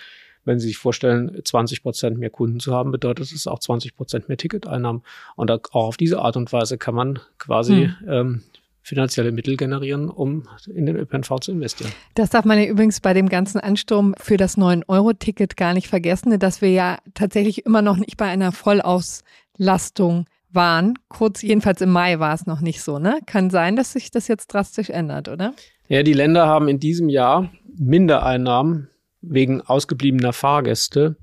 Wenn 0.46 0.60
Sie 0.60 0.68
sich 0.68 0.78
vorstellen, 0.78 1.40
20 1.44 1.84
Prozent 1.84 2.18
mehr 2.18 2.30
Kunden 2.30 2.60
zu 2.60 2.74
haben, 2.74 2.92
bedeutet 2.92 3.32
es 3.32 3.48
auch 3.48 3.60
20 3.60 3.96
Prozent 3.96 4.28
mehr 4.28 4.38
Ticketeinnahmen. 4.38 5.04
Und 5.36 5.52
auch 5.52 5.62
auf 5.72 5.98
diese 5.98 6.20
Art 6.20 6.38
und 6.38 6.52
Weise 6.52 6.78
kann 6.78 6.96
man 6.96 7.20
quasi 7.38 7.92
hm. 8.00 8.10
ähm, 8.10 8.44
finanzielle 8.84 9.32
Mittel 9.32 9.56
generieren, 9.56 10.10
um 10.10 10.44
in 10.68 10.86
den 10.86 10.98
ÖPNV 10.98 11.40
zu 11.40 11.52
investieren. 11.52 11.92
Das 12.16 12.30
darf 12.30 12.44
man 12.46 12.60
ja 12.60 12.66
übrigens 12.66 13.00
bei 13.00 13.14
dem 13.14 13.30
ganzen 13.30 13.60
Ansturm 13.60 14.14
für 14.18 14.38
das 14.38 14.58
9-Euro-Ticket 14.58 15.56
gar 15.56 15.74
nicht 15.74 15.88
vergessen, 15.88 16.38
dass 16.38 16.62
wir 16.62 16.70
ja 16.70 16.98
tatsächlich 17.14 17.66
immer 17.66 17.82
noch 17.82 17.98
nicht 17.98 18.18
bei 18.18 18.26
einer 18.26 18.52
Vollauslastung 18.52 20.26
waren. 20.52 20.96
Kurz, 21.08 21.42
jedenfalls 21.42 21.82
im 21.82 21.92
Mai 21.92 22.20
war 22.20 22.34
es 22.34 22.46
noch 22.46 22.60
nicht 22.60 22.82
so, 22.82 23.00
ne? 23.00 23.20
Kann 23.26 23.50
sein, 23.50 23.76
dass 23.76 23.94
sich 23.94 24.12
das 24.12 24.28
jetzt 24.28 24.48
drastisch 24.48 24.90
ändert, 24.90 25.30
oder? 25.30 25.54
Ja, 25.88 26.04
die 26.04 26.14
Länder 26.14 26.48
haben 26.48 26.68
in 26.68 26.80
diesem 26.80 27.10
Jahr 27.10 27.50
Mindereinnahmen 27.78 28.90
wegen 29.24 29.62
ausgebliebener 29.62 30.34
Fahrgäste 30.34 31.18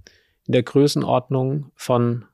in 0.47 0.53
der 0.53 0.63
Größenordnung 0.63 1.71
von 1.77 2.25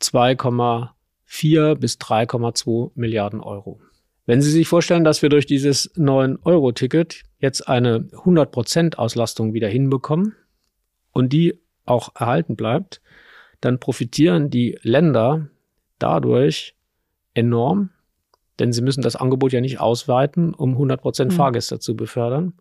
2,4 0.00 1.74
bis 1.76 1.96
3,2 1.96 2.92
Milliarden 2.94 3.40
Euro. 3.40 3.80
Wenn 4.26 4.42
Sie 4.42 4.50
sich 4.50 4.68
vorstellen, 4.68 5.04
dass 5.04 5.22
wir 5.22 5.28
durch 5.28 5.46
dieses 5.46 5.94
9-Euro-Ticket 5.96 7.22
jetzt 7.38 7.68
eine 7.68 8.00
100% 8.00 8.96
Auslastung 8.96 9.54
wieder 9.54 9.68
hinbekommen 9.68 10.34
und 11.12 11.32
die 11.32 11.58
auch 11.86 12.14
erhalten 12.14 12.56
bleibt, 12.56 13.00
dann 13.60 13.80
profitieren 13.80 14.50
die 14.50 14.78
Länder 14.82 15.48
dadurch 15.98 16.76
enorm, 17.34 17.90
denn 18.58 18.72
sie 18.72 18.82
müssen 18.82 19.02
das 19.02 19.16
Angebot 19.16 19.52
ja 19.52 19.60
nicht 19.60 19.80
ausweiten, 19.80 20.54
um 20.54 20.76
100% 20.76 21.26
mhm. 21.26 21.30
Fahrgäste 21.30 21.78
zu 21.78 21.96
befördern. 21.96 22.54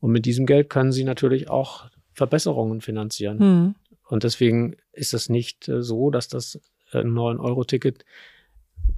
Und 0.00 0.12
mit 0.12 0.26
diesem 0.26 0.46
Geld 0.46 0.70
können 0.70 0.92
sie 0.92 1.04
natürlich 1.04 1.48
auch 1.48 1.88
Verbesserungen 2.12 2.80
finanzieren. 2.80 3.38
Mhm. 3.38 3.74
Und 4.08 4.24
deswegen 4.24 4.76
ist 4.92 5.14
es 5.14 5.28
nicht 5.28 5.68
äh, 5.68 5.82
so, 5.82 6.10
dass 6.10 6.28
das 6.28 6.60
äh, 6.92 6.98
9-Euro-Ticket 6.98 8.04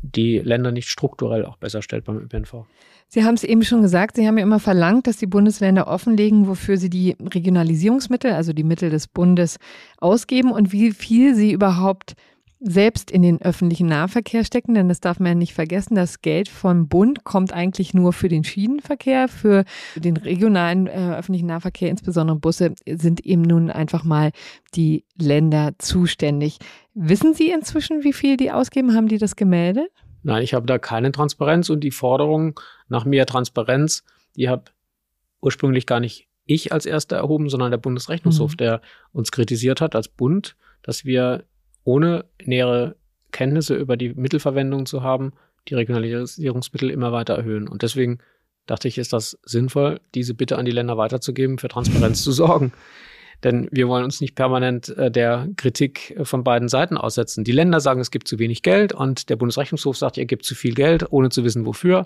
die 0.02 0.38
Länder 0.38 0.70
nicht 0.70 0.88
strukturell 0.88 1.44
auch 1.44 1.56
besser 1.56 1.82
stellt 1.82 2.04
beim 2.04 2.18
ÖPNV. 2.18 2.66
Sie 3.08 3.24
haben 3.24 3.34
es 3.34 3.44
eben 3.44 3.62
schon 3.62 3.80
gesagt, 3.80 4.16
Sie 4.16 4.26
haben 4.26 4.36
ja 4.36 4.42
immer 4.42 4.60
verlangt, 4.60 5.06
dass 5.06 5.16
die 5.16 5.26
Bundesländer 5.26 5.88
offenlegen, 5.88 6.46
wofür 6.46 6.76
sie 6.76 6.90
die 6.90 7.16
Regionalisierungsmittel, 7.20 8.32
also 8.32 8.52
die 8.52 8.64
Mittel 8.64 8.90
des 8.90 9.08
Bundes, 9.08 9.58
ausgeben 9.96 10.52
und 10.52 10.72
wie 10.72 10.92
viel 10.92 11.34
sie 11.34 11.52
überhaupt 11.52 12.14
selbst 12.60 13.10
in 13.10 13.22
den 13.22 13.40
öffentlichen 13.40 13.86
Nahverkehr 13.86 14.44
stecken, 14.44 14.74
denn 14.74 14.88
das 14.88 15.00
darf 15.00 15.20
man 15.20 15.28
ja 15.28 15.34
nicht 15.34 15.54
vergessen. 15.54 15.94
Das 15.94 16.22
Geld 16.22 16.48
vom 16.48 16.88
Bund 16.88 17.24
kommt 17.24 17.52
eigentlich 17.52 17.94
nur 17.94 18.12
für 18.12 18.28
den 18.28 18.42
Schienenverkehr, 18.42 19.28
für 19.28 19.64
den 19.94 20.16
regionalen 20.16 20.88
äh, 20.88 21.14
öffentlichen 21.16 21.46
Nahverkehr, 21.46 21.90
insbesondere 21.90 22.36
Busse, 22.36 22.74
sind 22.86 23.24
eben 23.24 23.42
nun 23.42 23.70
einfach 23.70 24.02
mal 24.02 24.32
die 24.74 25.04
Länder 25.16 25.72
zuständig. 25.78 26.58
Wissen 26.94 27.32
Sie 27.32 27.50
inzwischen, 27.50 28.02
wie 28.02 28.12
viel 28.12 28.36
die 28.36 28.50
ausgeben? 28.50 28.94
Haben 28.94 29.08
die 29.08 29.18
das 29.18 29.36
gemeldet? 29.36 29.90
Nein, 30.24 30.42
ich 30.42 30.54
habe 30.54 30.66
da 30.66 30.78
keine 30.78 31.12
Transparenz 31.12 31.70
und 31.70 31.80
die 31.80 31.92
Forderung 31.92 32.58
nach 32.88 33.04
mehr 33.04 33.26
Transparenz, 33.26 34.02
die 34.36 34.48
habe 34.48 34.64
ursprünglich 35.40 35.86
gar 35.86 36.00
nicht 36.00 36.28
ich 36.44 36.72
als 36.72 36.86
erster 36.86 37.16
erhoben, 37.16 37.48
sondern 37.48 37.70
der 37.70 37.78
Bundesrechnungshof, 37.78 38.52
mhm. 38.52 38.56
der 38.56 38.80
uns 39.12 39.30
kritisiert 39.30 39.80
hat 39.80 39.94
als 39.94 40.08
Bund, 40.08 40.56
dass 40.82 41.04
wir 41.04 41.44
ohne 41.88 42.26
nähere 42.44 42.96
Kenntnisse 43.32 43.74
über 43.74 43.96
die 43.96 44.10
Mittelverwendung 44.10 44.84
zu 44.84 45.02
haben, 45.02 45.32
die 45.68 45.74
Regionalisierungsmittel 45.74 46.90
immer 46.90 47.12
weiter 47.12 47.34
erhöhen. 47.34 47.66
Und 47.66 47.80
deswegen 47.80 48.18
dachte 48.66 48.88
ich, 48.88 48.98
ist 48.98 49.14
das 49.14 49.38
sinnvoll, 49.42 49.98
diese 50.14 50.34
Bitte 50.34 50.58
an 50.58 50.66
die 50.66 50.70
Länder 50.70 50.98
weiterzugeben, 50.98 51.56
für 51.56 51.68
Transparenz 51.68 52.22
zu 52.22 52.30
sorgen. 52.30 52.72
Denn 53.42 53.68
wir 53.70 53.88
wollen 53.88 54.04
uns 54.04 54.20
nicht 54.20 54.34
permanent 54.34 54.90
äh, 54.98 55.10
der 55.10 55.48
Kritik 55.56 56.14
von 56.24 56.44
beiden 56.44 56.68
Seiten 56.68 56.98
aussetzen. 56.98 57.44
Die 57.44 57.52
Länder 57.52 57.80
sagen, 57.80 58.00
es 58.00 58.10
gibt 58.10 58.28
zu 58.28 58.38
wenig 58.38 58.62
Geld 58.62 58.92
und 58.92 59.30
der 59.30 59.36
Bundesrechnungshof 59.36 59.96
sagt, 59.96 60.18
ihr 60.18 60.26
gibt 60.26 60.44
zu 60.44 60.54
viel 60.54 60.74
Geld, 60.74 61.06
ohne 61.10 61.30
zu 61.30 61.42
wissen, 61.42 61.64
wofür. 61.64 62.04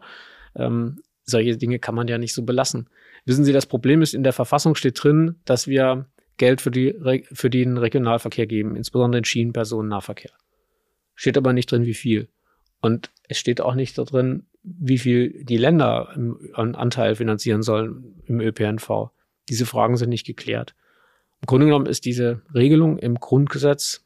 Ähm, 0.55 1.01
solche 1.25 1.57
Dinge 1.57 1.81
kann 1.81 1.97
man 1.97 2.07
ja 2.07 2.19
nicht 2.19 2.35
so 2.35 2.45
belassen. 2.45 2.89
Wissen 3.25 3.45
Sie, 3.45 3.53
das 3.53 3.67
Problem 3.67 4.01
ist, 4.01 4.15
in 4.15 4.23
der 4.23 4.33
Verfassung 4.33 4.77
steht 4.77 5.03
drin, 5.03 5.41
dass 5.45 5.67
wir 5.67 6.07
Geld 6.43 6.61
für, 6.61 6.73
die, 6.73 6.93
für 7.33 7.51
den 7.51 7.79
Regionalverkehr 7.79 8.49
geben, 8.49 8.75
insbesondere 8.75 9.21
den 9.21 9.25
Schienenpersonennahverkehr. 9.25 10.33
Steht 11.15 11.39
aber 11.39 11.53
nicht 11.53 11.71
drin, 11.71 11.87
wie 11.87 11.95
viel. 11.95 12.27
Und 12.81 13.13
es 13.29 13.39
steht 13.39 13.61
auch 13.61 13.77
nicht 13.77 13.95
drin, 13.95 14.47
wie 14.65 14.99
viel 14.99 15.45
die 15.45 15.57
Länder 15.57 16.09
einen 16.09 16.75
Anteil 16.75 17.15
finanzieren 17.15 17.63
sollen 17.63 18.21
im 18.27 18.41
ÖPNV. 18.41 19.11
Diese 19.49 19.67
Fragen 19.67 19.97
sind 19.97 20.09
nicht 20.09 20.27
geklärt. 20.27 20.75
Im 21.43 21.47
Grunde 21.47 21.67
genommen 21.67 21.87
ist 21.87 22.07
diese 22.07 22.43
Regelung 22.53 22.99
im 22.99 23.21
Grundgesetz 23.21 24.05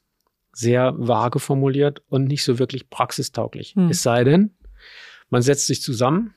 sehr 0.53 0.93
vage 0.99 1.39
formuliert 1.39 2.03
und 2.11 2.27
nicht 2.27 2.45
so 2.45 2.59
wirklich 2.59 2.91
praxistauglich. 2.91 3.77
Hm. 3.77 3.89
Es 3.89 4.03
sei 4.03 4.25
denn, 4.25 4.51
man 5.31 5.41
setzt 5.41 5.69
sich 5.69 5.81
zusammen, 5.81 6.35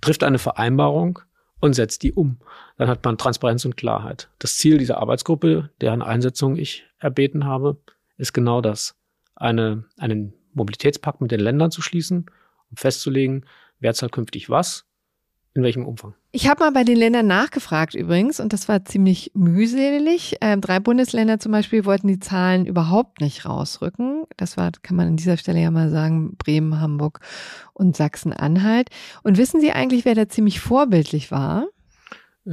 trifft 0.00 0.22
eine 0.22 0.38
Vereinbarung 0.38 1.18
und 1.60 1.74
setzt 1.74 2.02
die 2.02 2.12
um. 2.12 2.38
Dann 2.76 2.88
hat 2.88 3.04
man 3.04 3.18
Transparenz 3.18 3.64
und 3.64 3.76
Klarheit. 3.76 4.30
Das 4.38 4.56
Ziel 4.56 4.78
dieser 4.78 4.98
Arbeitsgruppe, 4.98 5.70
deren 5.80 6.02
Einsetzung 6.02 6.56
ich 6.56 6.86
erbeten 6.98 7.44
habe, 7.44 7.78
ist 8.16 8.32
genau 8.32 8.60
das. 8.60 8.96
Eine, 9.34 9.84
einen 9.96 10.34
Mobilitätspakt 10.52 11.20
mit 11.20 11.30
den 11.30 11.40
Ländern 11.40 11.70
zu 11.70 11.82
schließen, 11.82 12.26
um 12.70 12.76
festzulegen, 12.76 13.46
wer 13.78 13.94
zahlt 13.94 14.12
künftig 14.12 14.50
was 14.50 14.87
in 15.58 15.64
welchem 15.64 15.86
Umfang? 15.86 16.14
Ich 16.30 16.48
habe 16.48 16.62
mal 16.62 16.70
bei 16.70 16.84
den 16.84 16.96
Ländern 16.96 17.26
nachgefragt 17.26 17.94
übrigens 17.94 18.38
und 18.38 18.52
das 18.52 18.68
war 18.68 18.84
ziemlich 18.84 19.32
mühselig. 19.34 20.36
Ähm, 20.40 20.60
drei 20.60 20.78
Bundesländer 20.78 21.40
zum 21.40 21.50
Beispiel 21.50 21.84
wollten 21.84 22.06
die 22.06 22.20
Zahlen 22.20 22.64
überhaupt 22.64 23.20
nicht 23.20 23.44
rausrücken. 23.44 24.22
Das 24.36 24.56
war, 24.56 24.70
kann 24.82 24.96
man 24.96 25.08
an 25.08 25.16
dieser 25.16 25.36
Stelle 25.36 25.60
ja 25.60 25.72
mal 25.72 25.90
sagen, 25.90 26.36
Bremen, 26.36 26.80
Hamburg 26.80 27.20
und 27.74 27.96
Sachsen-Anhalt. 27.96 28.90
Und 29.24 29.36
wissen 29.36 29.60
Sie 29.60 29.72
eigentlich, 29.72 30.04
wer 30.04 30.14
da 30.14 30.28
ziemlich 30.28 30.60
vorbildlich 30.60 31.32
war? 31.32 31.66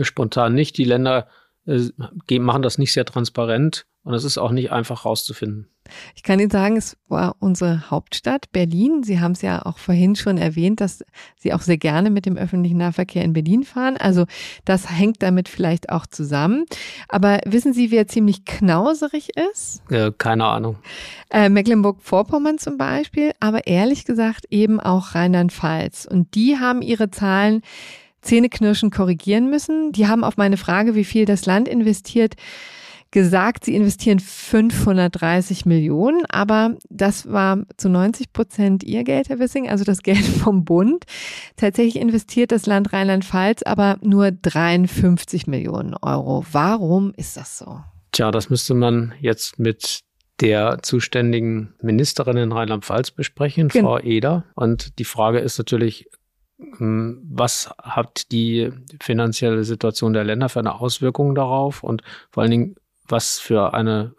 Spontan 0.01 0.55
nicht. 0.55 0.75
Die 0.77 0.83
Länder 0.83 1.27
äh, 1.67 1.89
machen 2.39 2.63
das 2.63 2.79
nicht 2.79 2.91
sehr 2.91 3.05
transparent 3.05 3.85
und 4.03 4.15
es 4.15 4.23
ist 4.23 4.39
auch 4.39 4.51
nicht 4.51 4.71
einfach 4.71 5.05
rauszufinden. 5.05 5.69
Ich 6.15 6.23
kann 6.23 6.39
Ihnen 6.39 6.49
sagen, 6.49 6.77
es 6.77 6.97
war 7.07 7.35
unsere 7.39 7.89
Hauptstadt 7.89 8.51
Berlin. 8.51 9.03
Sie 9.03 9.19
haben 9.19 9.33
es 9.33 9.41
ja 9.41 9.65
auch 9.65 9.77
vorhin 9.77 10.15
schon 10.15 10.37
erwähnt, 10.37 10.81
dass 10.81 11.03
Sie 11.37 11.53
auch 11.53 11.61
sehr 11.61 11.77
gerne 11.77 12.09
mit 12.09 12.25
dem 12.25 12.37
öffentlichen 12.37 12.77
Nahverkehr 12.77 13.23
in 13.23 13.33
Berlin 13.33 13.63
fahren. 13.63 13.97
Also 13.97 14.25
das 14.65 14.89
hängt 14.89 15.21
damit 15.23 15.49
vielleicht 15.49 15.89
auch 15.89 16.05
zusammen. 16.05 16.65
Aber 17.07 17.39
wissen 17.45 17.73
Sie, 17.73 17.91
wer 17.91 18.07
ziemlich 18.07 18.45
knauserig 18.45 19.29
ist? 19.51 19.81
Äh, 19.91 20.11
keine 20.17 20.45
Ahnung. 20.45 20.77
Äh, 21.29 21.49
Mecklenburg-Vorpommern 21.49 22.57
zum 22.57 22.77
Beispiel, 22.77 23.31
aber 23.39 23.67
ehrlich 23.67 24.05
gesagt 24.05 24.45
eben 24.49 24.79
auch 24.79 25.15
Rheinland-Pfalz. 25.15 26.07
Und 26.09 26.35
die 26.35 26.57
haben 26.59 26.81
ihre 26.81 27.11
Zahlen 27.11 27.61
Zähneknirschen 28.25 28.89
korrigieren 28.89 29.49
müssen. 29.49 29.91
Die 29.91 30.07
haben 30.07 30.23
auf 30.23 30.35
meine 30.35 30.57
Frage, 30.57 30.95
wie 30.95 31.03
viel 31.03 31.25
das 31.25 31.45
Land 31.45 31.67
investiert, 31.67 32.35
gesagt, 33.15 33.63
sie 33.63 33.75
investieren 33.75 34.19
530 34.19 35.65
Millionen, 35.65 36.25
aber 36.25 36.75
das 36.89 37.31
war 37.31 37.63
zu 37.77 37.87
90 37.87 38.33
Prozent 38.33 38.83
ihr 38.83 39.05
Geld, 39.05 39.29
Herr 39.29 39.39
Wissing, 39.39 39.69
also 39.69 39.85
das 39.85 40.03
Geld 40.03 40.25
vom 40.25 40.65
Bund. 40.65 41.05
Tatsächlich 41.55 41.95
investiert 41.95 42.51
das 42.51 42.65
Land 42.65 42.91
Rheinland-Pfalz 42.91 43.63
aber 43.63 43.97
nur 44.01 44.31
53 44.31 45.47
Millionen 45.47 45.93
Euro. 45.93 46.45
Warum 46.51 47.13
ist 47.15 47.37
das 47.37 47.57
so? 47.57 47.79
Tja, 48.11 48.31
das 48.31 48.49
müsste 48.49 48.73
man 48.73 49.13
jetzt 49.21 49.59
mit 49.59 50.01
der 50.41 50.79
zuständigen 50.81 51.73
Ministerin 51.81 52.35
in 52.35 52.51
Rheinland-Pfalz 52.51 53.11
besprechen, 53.11 53.69
Frau 53.69 53.95
genau. 53.95 53.99
Eder. 53.99 54.43
Und 54.55 54.99
die 54.99 55.05
Frage 55.05 55.39
ist 55.39 55.57
natürlich, 55.57 56.09
hm, 56.57 57.21
was 57.23 57.69
hat 57.81 58.29
die 58.33 58.71
finanzielle 59.01 59.63
Situation 59.63 60.11
der 60.11 60.25
Länder 60.25 60.49
für 60.49 60.59
eine 60.59 60.81
Auswirkung 60.81 61.33
darauf 61.33 61.81
und 61.81 62.03
vor 62.29 62.43
allen 62.43 62.51
Dingen, 62.51 62.75
was 63.07 63.39
für 63.39 63.73
eine 63.73 64.15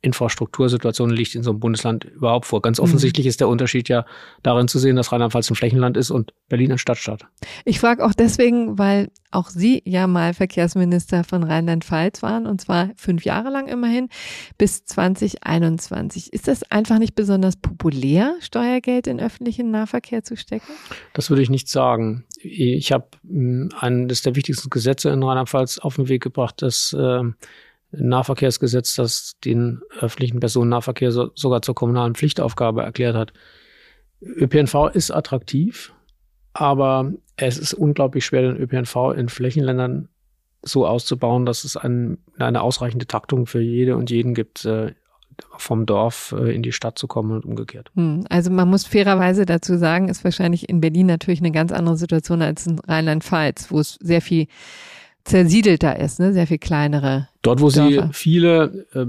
Infrastruktursituation 0.00 1.10
liegt 1.10 1.34
in 1.34 1.42
so 1.42 1.50
einem 1.50 1.58
Bundesland 1.58 2.04
überhaupt 2.04 2.46
vor. 2.46 2.62
Ganz 2.62 2.78
offensichtlich 2.78 3.26
mhm. 3.26 3.30
ist 3.30 3.40
der 3.40 3.48
Unterschied 3.48 3.88
ja 3.88 4.06
darin 4.44 4.68
zu 4.68 4.78
sehen, 4.78 4.94
dass 4.94 5.10
Rheinland-Pfalz 5.10 5.50
ein 5.50 5.56
Flächenland 5.56 5.96
ist 5.96 6.10
und 6.10 6.32
Berlin 6.48 6.70
ein 6.70 6.78
Stadtstaat. 6.78 7.26
Ich 7.64 7.80
frage 7.80 8.04
auch 8.04 8.14
deswegen, 8.14 8.78
weil 8.78 9.10
auch 9.32 9.50
Sie 9.50 9.82
ja 9.84 10.06
mal 10.06 10.34
Verkehrsminister 10.34 11.24
von 11.24 11.42
Rheinland-Pfalz 11.42 12.22
waren 12.22 12.46
und 12.46 12.60
zwar 12.60 12.90
fünf 12.96 13.24
Jahre 13.24 13.50
lang 13.50 13.66
immerhin 13.66 14.08
bis 14.56 14.84
2021. 14.84 16.32
Ist 16.32 16.46
das 16.46 16.62
einfach 16.70 17.00
nicht 17.00 17.16
besonders 17.16 17.56
populär, 17.56 18.36
Steuergeld 18.38 19.08
in 19.08 19.18
öffentlichen 19.18 19.72
Nahverkehr 19.72 20.22
zu 20.22 20.36
stecken? 20.36 20.72
Das 21.12 21.28
würde 21.28 21.42
ich 21.42 21.50
nicht 21.50 21.68
sagen. 21.68 22.24
Ich 22.40 22.92
habe 22.92 23.08
hm, 23.28 23.70
eines 23.80 24.22
der 24.22 24.36
wichtigsten 24.36 24.70
Gesetze 24.70 25.10
in 25.10 25.24
Rheinland-Pfalz 25.24 25.78
auf 25.78 25.96
den 25.96 26.08
Weg 26.08 26.22
gebracht, 26.22 26.62
das 26.62 26.94
äh, 26.96 27.22
Nahverkehrsgesetz, 27.90 28.94
das 28.94 29.36
den 29.44 29.80
öffentlichen 30.00 30.40
Personennahverkehr 30.40 31.12
so, 31.12 31.30
sogar 31.34 31.62
zur 31.62 31.74
kommunalen 31.74 32.14
Pflichtaufgabe 32.14 32.82
erklärt 32.82 33.16
hat. 33.16 33.32
ÖPNV 34.20 34.90
ist 34.92 35.10
attraktiv, 35.10 35.92
aber 36.52 37.12
es 37.36 37.56
ist 37.56 37.74
unglaublich 37.74 38.24
schwer, 38.24 38.42
den 38.42 38.56
ÖPNV 38.56 39.14
in 39.16 39.28
Flächenländern 39.28 40.08
so 40.62 40.86
auszubauen, 40.86 41.46
dass 41.46 41.64
es 41.64 41.76
ein, 41.76 42.18
eine 42.38 42.62
ausreichende 42.62 43.06
Taktung 43.06 43.46
für 43.46 43.60
jede 43.60 43.96
und 43.96 44.10
jeden 44.10 44.34
gibt, 44.34 44.64
äh, 44.64 44.92
vom 45.56 45.86
Dorf 45.86 46.34
äh, 46.36 46.54
in 46.54 46.62
die 46.62 46.72
Stadt 46.72 46.98
zu 46.98 47.06
kommen 47.06 47.30
und 47.30 47.44
umgekehrt. 47.44 47.90
Hm, 47.94 48.24
also 48.28 48.50
man 48.50 48.68
muss 48.68 48.84
fairerweise 48.84 49.46
dazu 49.46 49.76
sagen, 49.76 50.08
ist 50.08 50.24
wahrscheinlich 50.24 50.68
in 50.68 50.80
Berlin 50.80 51.06
natürlich 51.06 51.40
eine 51.40 51.52
ganz 51.52 51.72
andere 51.72 51.96
Situation 51.96 52.42
als 52.42 52.66
in 52.66 52.78
Rheinland-Pfalz, 52.80 53.70
wo 53.70 53.78
es 53.78 53.94
sehr 54.00 54.20
viel 54.20 54.48
zersiedelter 55.28 55.98
ist, 55.98 56.20
ne? 56.20 56.32
sehr 56.32 56.46
viel 56.46 56.58
kleinere. 56.58 57.28
Dort, 57.42 57.60
wo 57.60 57.70
Dörfer. 57.70 58.08
sie 58.08 58.12
viele 58.12 58.86
äh, 58.92 59.06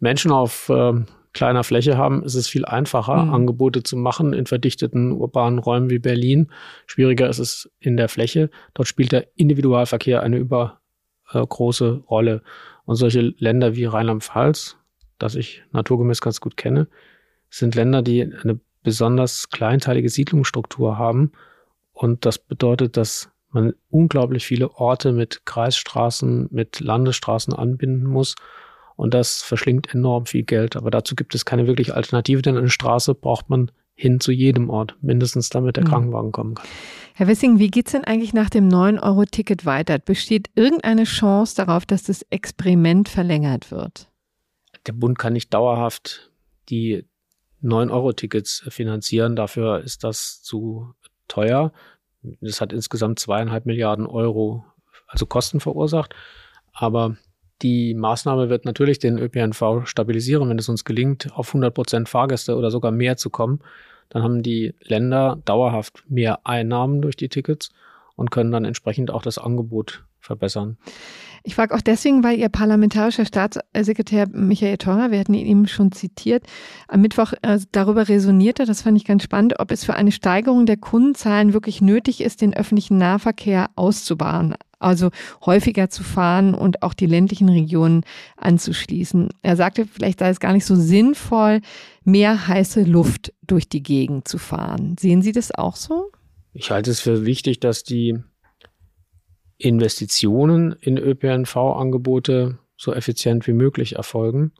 Menschen 0.00 0.30
auf 0.30 0.68
äh, 0.68 0.92
kleiner 1.34 1.64
Fläche 1.64 1.98
haben, 1.98 2.22
ist 2.22 2.34
es 2.34 2.48
viel 2.48 2.64
einfacher, 2.64 3.24
mhm. 3.24 3.34
Angebote 3.34 3.82
zu 3.82 3.96
machen 3.96 4.32
in 4.32 4.46
verdichteten 4.46 5.12
urbanen 5.12 5.58
Räumen 5.58 5.90
wie 5.90 5.98
Berlin. 5.98 6.48
Schwieriger 6.86 7.28
ist 7.28 7.40
es 7.40 7.70
in 7.80 7.96
der 7.96 8.08
Fläche. 8.08 8.50
Dort 8.72 8.88
spielt 8.88 9.12
der 9.12 9.26
Individualverkehr 9.36 10.22
eine 10.22 10.38
übergroße 10.38 11.86
äh, 11.86 12.08
Rolle. 12.08 12.42
Und 12.86 12.96
solche 12.96 13.34
Länder 13.38 13.76
wie 13.76 13.84
Rheinland-Pfalz, 13.84 14.76
das 15.18 15.34
ich 15.34 15.62
naturgemäß 15.72 16.20
ganz 16.20 16.40
gut 16.40 16.56
kenne, 16.56 16.86
sind 17.50 17.74
Länder, 17.74 18.02
die 18.02 18.22
eine 18.22 18.60
besonders 18.82 19.48
kleinteilige 19.48 20.08
Siedlungsstruktur 20.08 20.98
haben. 20.98 21.32
Und 21.92 22.26
das 22.26 22.38
bedeutet, 22.38 22.96
dass 22.96 23.30
man 23.54 23.74
unglaublich 23.90 24.44
viele 24.44 24.70
Orte 24.74 25.12
mit 25.12 25.46
Kreisstraßen, 25.46 26.48
mit 26.50 26.80
Landesstraßen 26.80 27.54
anbinden 27.54 28.06
muss. 28.06 28.34
Und 28.96 29.14
das 29.14 29.42
verschlingt 29.42 29.92
enorm 29.94 30.26
viel 30.26 30.44
Geld. 30.44 30.76
Aber 30.76 30.90
dazu 30.90 31.14
gibt 31.14 31.34
es 31.34 31.44
keine 31.44 31.66
wirkliche 31.66 31.94
Alternative, 31.94 32.42
denn 32.42 32.56
eine 32.56 32.70
Straße 32.70 33.14
braucht 33.14 33.50
man 33.50 33.70
hin 33.96 34.20
zu 34.20 34.32
jedem 34.32 34.70
Ort, 34.70 34.96
mindestens 35.00 35.50
damit 35.50 35.76
der 35.76 35.84
mhm. 35.84 35.88
Krankenwagen 35.88 36.32
kommen 36.32 36.54
kann. 36.56 36.66
Herr 37.14 37.28
Wissing, 37.28 37.58
wie 37.60 37.68
geht's 37.68 37.92
denn 37.92 38.04
eigentlich 38.04 38.34
nach 38.34 38.50
dem 38.50 38.68
9-Euro-Ticket 38.68 39.64
weiter? 39.66 39.98
Besteht 39.98 40.50
irgendeine 40.56 41.04
Chance 41.04 41.54
darauf, 41.56 41.86
dass 41.86 42.02
das 42.02 42.22
Experiment 42.30 43.08
verlängert 43.08 43.70
wird? 43.70 44.10
Der 44.86 44.92
Bund 44.92 45.18
kann 45.18 45.32
nicht 45.32 45.54
dauerhaft 45.54 46.32
die 46.68 47.04
9-Euro-Tickets 47.62 48.64
finanzieren. 48.68 49.36
Dafür 49.36 49.80
ist 49.80 50.02
das 50.02 50.42
zu 50.42 50.94
teuer. 51.28 51.72
Das 52.40 52.60
hat 52.60 52.72
insgesamt 52.72 53.18
zweieinhalb 53.18 53.66
Milliarden 53.66 54.06
Euro, 54.06 54.64
also 55.06 55.26
Kosten 55.26 55.60
verursacht. 55.60 56.14
Aber 56.72 57.16
die 57.62 57.94
Maßnahme 57.94 58.48
wird 58.48 58.64
natürlich 58.64 58.98
den 58.98 59.18
ÖPNV 59.18 59.86
stabilisieren, 59.86 60.48
wenn 60.48 60.58
es 60.58 60.68
uns 60.68 60.84
gelingt, 60.84 61.32
auf 61.34 61.48
100 61.48 61.72
Prozent 61.74 62.08
Fahrgäste 62.08 62.56
oder 62.56 62.70
sogar 62.70 62.90
mehr 62.90 63.16
zu 63.16 63.30
kommen. 63.30 63.60
Dann 64.08 64.22
haben 64.22 64.42
die 64.42 64.74
Länder 64.80 65.38
dauerhaft 65.44 66.04
mehr 66.08 66.46
Einnahmen 66.46 67.00
durch 67.00 67.16
die 67.16 67.28
Tickets 67.28 67.70
und 68.16 68.30
können 68.30 68.52
dann 68.52 68.64
entsprechend 68.64 69.10
auch 69.10 69.22
das 69.22 69.38
Angebot 69.38 70.04
verbessern. 70.24 70.76
Ich 71.46 71.54
frage 71.54 71.74
auch 71.74 71.82
deswegen, 71.82 72.24
weil 72.24 72.38
Ihr 72.38 72.48
parlamentarischer 72.48 73.26
Staatssekretär 73.26 74.26
Michael 74.32 74.78
Theurer, 74.78 75.10
wir 75.10 75.18
hatten 75.18 75.34
ihn 75.34 75.46
eben 75.46 75.68
schon 75.68 75.92
zitiert, 75.92 76.44
am 76.88 77.02
Mittwoch 77.02 77.34
äh, 77.42 77.58
darüber 77.70 78.08
resonierte, 78.08 78.64
das 78.64 78.80
fand 78.80 78.96
ich 78.96 79.04
ganz 79.04 79.24
spannend, 79.24 79.60
ob 79.60 79.70
es 79.70 79.84
für 79.84 79.94
eine 79.94 80.10
Steigerung 80.10 80.64
der 80.64 80.78
Kundenzahlen 80.78 81.52
wirklich 81.52 81.82
nötig 81.82 82.22
ist, 82.22 82.40
den 82.40 82.54
öffentlichen 82.54 82.96
Nahverkehr 82.96 83.68
auszubauen 83.76 84.54
also 84.84 85.10
häufiger 85.44 85.88
zu 85.88 86.04
fahren 86.04 86.54
und 86.54 86.82
auch 86.82 86.92
die 86.92 87.06
ländlichen 87.06 87.48
Regionen 87.48 88.04
anzuschließen. 88.36 89.30
Er 89.40 89.56
sagte, 89.56 89.86
vielleicht 89.86 90.18
sei 90.18 90.28
es 90.28 90.40
gar 90.40 90.52
nicht 90.52 90.66
so 90.66 90.76
sinnvoll, 90.76 91.62
mehr 92.04 92.48
heiße 92.48 92.82
Luft 92.82 93.32
durch 93.46 93.66
die 93.66 93.82
Gegend 93.82 94.28
zu 94.28 94.36
fahren. 94.36 94.96
Sehen 95.00 95.22
Sie 95.22 95.32
das 95.32 95.52
auch 95.52 95.76
so? 95.76 96.10
Ich 96.52 96.70
halte 96.70 96.90
es 96.90 97.00
für 97.00 97.24
wichtig, 97.24 97.60
dass 97.60 97.82
die 97.82 98.18
Investitionen 99.64 100.76
in 100.80 100.98
ÖPNV-Angebote 100.98 102.58
so 102.76 102.92
effizient 102.92 103.46
wie 103.46 103.54
möglich 103.54 103.96
erfolgen. 103.96 104.52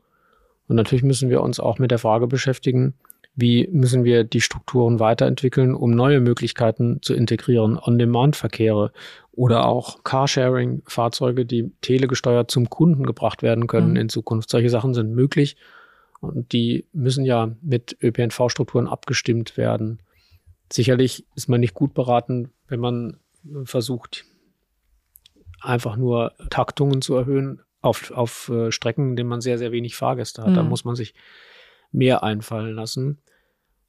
Und 0.67 0.77
natürlich 0.77 1.03
müssen 1.03 1.29
wir 1.29 1.41
uns 1.41 1.59
auch 1.59 1.77
mit 1.77 1.91
der 1.91 1.99
Frage 1.99 2.25
beschäftigen, 2.25 2.95
wie 3.35 3.67
müssen 3.71 4.03
wir 4.03 4.23
die 4.23 4.41
Strukturen 4.41 4.99
weiterentwickeln, 4.99 5.75
um 5.75 5.91
neue 5.91 6.21
Möglichkeiten 6.21 7.03
zu 7.03 7.13
integrieren, 7.13 7.77
On-Demand-Verkehre 7.77 8.91
oder 9.31 9.67
auch 9.67 10.03
Carsharing-Fahrzeuge, 10.03 11.45
die 11.45 11.71
telegesteuert 11.81 12.49
zum 12.49 12.69
Kunden 12.71 13.05
gebracht 13.05 13.43
werden 13.43 13.67
können 13.67 13.91
mhm. 13.91 13.97
in 13.97 14.09
Zukunft. 14.09 14.49
Solche 14.49 14.71
Sachen 14.71 14.95
sind 14.95 15.13
möglich 15.13 15.55
und 16.19 16.51
die 16.51 16.85
müssen 16.93 17.25
ja 17.25 17.51
mit 17.61 17.95
ÖPNV-Strukturen 18.01 18.87
abgestimmt 18.87 19.55
werden. 19.55 19.99
Sicherlich 20.73 21.27
ist 21.35 21.47
man 21.47 21.59
nicht 21.59 21.75
gut 21.75 21.93
beraten, 21.93 22.49
wenn 22.69 22.79
man 22.79 23.17
versucht, 23.65 24.25
einfach 25.65 25.95
nur 25.95 26.33
Taktungen 26.49 27.01
zu 27.01 27.15
erhöhen 27.15 27.61
auf, 27.81 28.11
auf 28.11 28.49
äh, 28.49 28.71
Strecken, 28.71 29.09
in 29.11 29.15
denen 29.15 29.29
man 29.29 29.41
sehr, 29.41 29.57
sehr 29.57 29.71
wenig 29.71 29.95
Fahrgäste 29.95 30.41
hat. 30.41 30.51
Mhm. 30.51 30.55
Da 30.55 30.63
muss 30.63 30.85
man 30.85 30.95
sich 30.95 31.13
mehr 31.91 32.23
einfallen 32.23 32.73
lassen. 32.73 33.19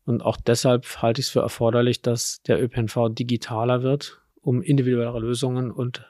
Und 0.05 0.23
auch 0.23 0.37
deshalb 0.37 1.03
halte 1.03 1.21
ich 1.21 1.27
es 1.27 1.33
für 1.33 1.41
erforderlich, 1.41 2.03
dass 2.03 2.43
der 2.43 2.62
ÖPNV 2.62 3.09
digitaler 3.11 3.83
wird, 3.83 4.21
um 4.41 4.62
individuelle 4.62 5.19
Lösungen 5.19 5.73
und 5.73 6.09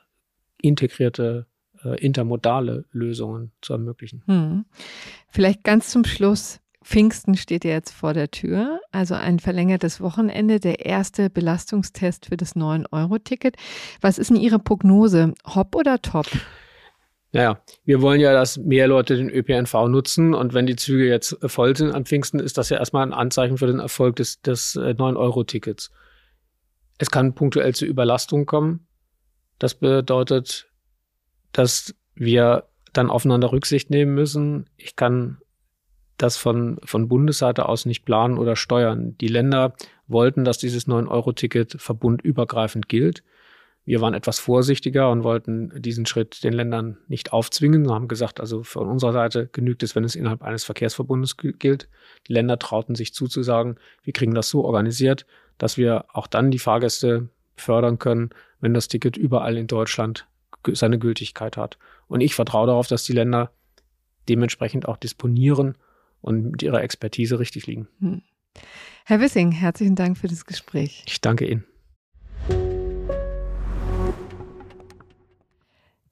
integrierte 0.61 1.47
äh, 1.85 1.99
intermodale 2.05 2.85
Lösungen 2.93 3.53
zu 3.63 3.73
ermöglichen. 3.73 4.23
Hm. 4.27 4.65
Vielleicht 5.29 5.65
ganz 5.65 5.91
zum 5.91 6.05
Schluss. 6.05 6.61
Pfingsten 6.87 7.37
steht 7.37 7.65
ja 7.65 7.73
jetzt 7.73 7.91
vor 7.91 8.15
der 8.15 8.31
Tür, 8.31 8.81
also 8.93 9.17
ein 9.17 9.41
verlängertes 9.41 10.01
Wochenende, 10.01 10.61
der 10.61 10.87
erste 10.87 11.31
Belastungstest 11.31 12.27
für 12.27 12.37
das 12.37 12.55
9-Euro-Ticket. 12.55 13.57
Was 14.01 14.19
ist 14.19 14.31
denn 14.31 14.37
Ihre 14.37 14.61
Prognose? 14.61 15.35
Hopp 15.45 15.75
oder 15.75 16.01
top? 16.01 16.27
Naja, 17.33 17.61
wir 17.85 18.03
wollen 18.03 18.21
ja, 18.21 18.33
dass 18.33 18.57
mehr 18.57 18.87
Leute 18.87 19.17
den 19.17 19.31
ÖPNV 19.31 19.89
nutzen 19.89 20.33
und 20.33 20.55
wenn 20.55 20.67
die 20.67 20.77
Züge 20.77 21.09
jetzt 21.09 21.37
voll 21.51 21.77
sind 21.77 21.93
am 21.93 22.07
Pfingsten, 22.07 22.39
ist 22.39 22.57
das 22.57 22.69
ja 22.69 22.79
erstmal 22.79 23.05
ein 23.05 23.13
Anzeichen 23.13 23.59
für 23.59 23.67
den 23.67 23.81
Erfolg 23.81 24.15
des, 24.15 24.41
des 24.43 24.77
9-Euro-Tickets. 24.77 25.89
Äh, 25.89 25.93
es 26.99 27.11
kann 27.11 27.35
punktuell 27.35 27.75
zu 27.75 27.85
Überlastung 27.85 28.47
kommen. 28.47 28.87
Das 29.59 29.75
bedeutet, 29.75 30.71
dass 31.51 31.97
wir 32.15 32.69
dann 32.93 33.11
aufeinander 33.11 33.51
Rücksicht 33.51 33.91
nehmen 33.91 34.15
müssen. 34.15 34.71
Ich 34.77 34.95
kann 34.95 35.39
das 36.17 36.37
von, 36.37 36.79
von 36.85 37.09
Bundesseite 37.09 37.69
aus 37.69 37.87
nicht 37.87 38.05
planen 38.05 38.39
oder 38.39 38.57
steuern. 38.57 39.17
Die 39.19 39.29
Länder 39.29 39.75
wollten, 40.07 40.45
dass 40.45 40.59
dieses 40.59 40.89
9-Euro-Ticket 40.89 41.77
verbundübergreifend 41.79 42.89
gilt. 42.89 43.23
Wir 43.85 44.01
waren 44.01 44.15
etwas 44.15 44.41
vorsichtiger 44.41 45.11
und 45.11 45.23
wollten 45.23 45.71
diesen 45.81 46.07
Schritt 46.07 46.43
den 46.43 46.53
Ländern 46.53 46.99
nicht 47.07 47.33
aufzwingen. 47.33 47.87
Wir 47.87 47.95
haben 47.95 48.09
gesagt, 48.09 48.41
also 48.41 48.65
von 48.65 48.89
unserer 48.89 49.13
Seite 49.13 49.49
genügt 49.53 49.83
es, 49.85 49.95
wenn 49.95 50.03
es 50.03 50.17
innerhalb 50.17 50.43
eines 50.43 50.65
Verkehrsverbundes 50.65 51.37
gilt. 51.37 51.89
Die 52.27 52.33
Länder 52.33 52.59
trauten 52.59 52.97
sich 52.97 53.15
zu, 53.15 53.29
zu 53.29 53.45
sagen, 53.45 53.77
wir 54.03 54.13
kriegen 54.13 54.35
das 54.35 54.49
so 54.49 54.65
organisiert, 54.65 55.25
dass 55.59 55.77
wir 55.77 56.07
auch 56.13 56.27
dann 56.27 56.51
die 56.51 56.59
Fahrgäste 56.59 57.29
fördern 57.57 57.99
können, 57.99 58.31
wenn 58.61 58.75
das 58.75 58.89
Ticket 58.89 59.17
überall 59.17 59.57
in 59.57 59.69
Deutschland 59.69 60.27
seine 60.73 60.99
Gültigkeit 60.99 61.57
hat. 61.57 61.79
Und 62.09 62.23
ich 62.23 62.35
vertraue 62.35 62.67
darauf, 62.67 62.89
dass 62.89 63.05
die 63.05 63.13
Länder 63.13 63.53
dementsprechend 64.29 64.89
auch 64.89 64.97
disponieren 64.97 65.77
und 66.27 66.51
mit 66.51 66.63
ihrer 66.63 66.83
Expertise 66.83 67.39
richtig 67.39 67.67
liegen. 67.67 67.89
Hm. 68.01 68.23
Herr 69.05 69.21
Wissing, 69.21 69.53
herzlichen 69.53 69.95
Dank 69.95 70.19
für 70.19 70.29
das 70.29 70.45
Gespräch. 70.45 71.05
Ich 71.07 71.21
danke 71.21 71.47
Ihnen. 71.47 71.65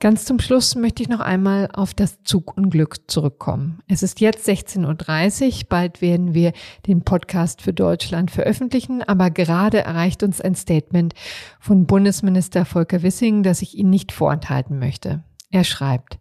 Ganz 0.04 0.26
zum 0.26 0.38
Schluss 0.38 0.74
möchte 0.74 1.02
ich 1.02 1.08
noch 1.08 1.20
einmal 1.20 1.70
auf 1.72 1.94
das 1.94 2.22
Zugunglück 2.24 3.10
zurückkommen. 3.10 3.80
Es 3.88 4.02
ist 4.02 4.20
jetzt 4.20 4.46
16.30 4.46 5.46
Uhr, 5.46 5.68
bald 5.70 6.02
werden 6.02 6.34
wir 6.34 6.52
den 6.86 7.04
Podcast 7.04 7.62
für 7.62 7.72
Deutschland 7.72 8.30
veröffentlichen, 8.30 9.02
aber 9.02 9.30
gerade 9.30 9.78
erreicht 9.78 10.22
uns 10.22 10.42
ein 10.42 10.56
Statement 10.56 11.14
von 11.58 11.86
Bundesminister 11.86 12.66
Volker 12.66 13.02
Wissing, 13.02 13.42
das 13.42 13.62
ich 13.62 13.78
Ihnen 13.78 13.88
nicht 13.88 14.12
vorenthalten 14.12 14.78
möchte. 14.78 15.24
Er 15.50 15.64
schreibt, 15.64 16.18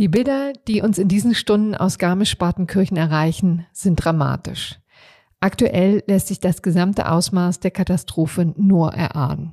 Die 0.00 0.08
Bilder, 0.08 0.54
die 0.66 0.80
uns 0.80 0.96
in 0.96 1.08
diesen 1.08 1.34
Stunden 1.34 1.74
aus 1.74 1.98
Garmisch-Partenkirchen 1.98 2.96
erreichen, 2.96 3.66
sind 3.74 4.02
dramatisch. 4.02 4.80
Aktuell 5.40 6.02
lässt 6.06 6.28
sich 6.28 6.40
das 6.40 6.62
gesamte 6.62 7.12
Ausmaß 7.12 7.60
der 7.60 7.70
Katastrophe 7.70 8.54
nur 8.56 8.94
erahnen. 8.94 9.52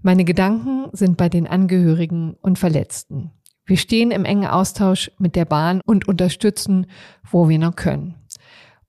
Meine 0.00 0.24
Gedanken 0.24 0.86
sind 0.92 1.18
bei 1.18 1.28
den 1.28 1.46
Angehörigen 1.46 2.38
und 2.40 2.58
Verletzten. 2.58 3.32
Wir 3.66 3.76
stehen 3.76 4.12
im 4.12 4.24
engen 4.24 4.46
Austausch 4.46 5.10
mit 5.18 5.36
der 5.36 5.44
Bahn 5.44 5.82
und 5.84 6.08
unterstützen, 6.08 6.86
wo 7.30 7.50
wir 7.50 7.58
noch 7.58 7.76
können. 7.76 8.14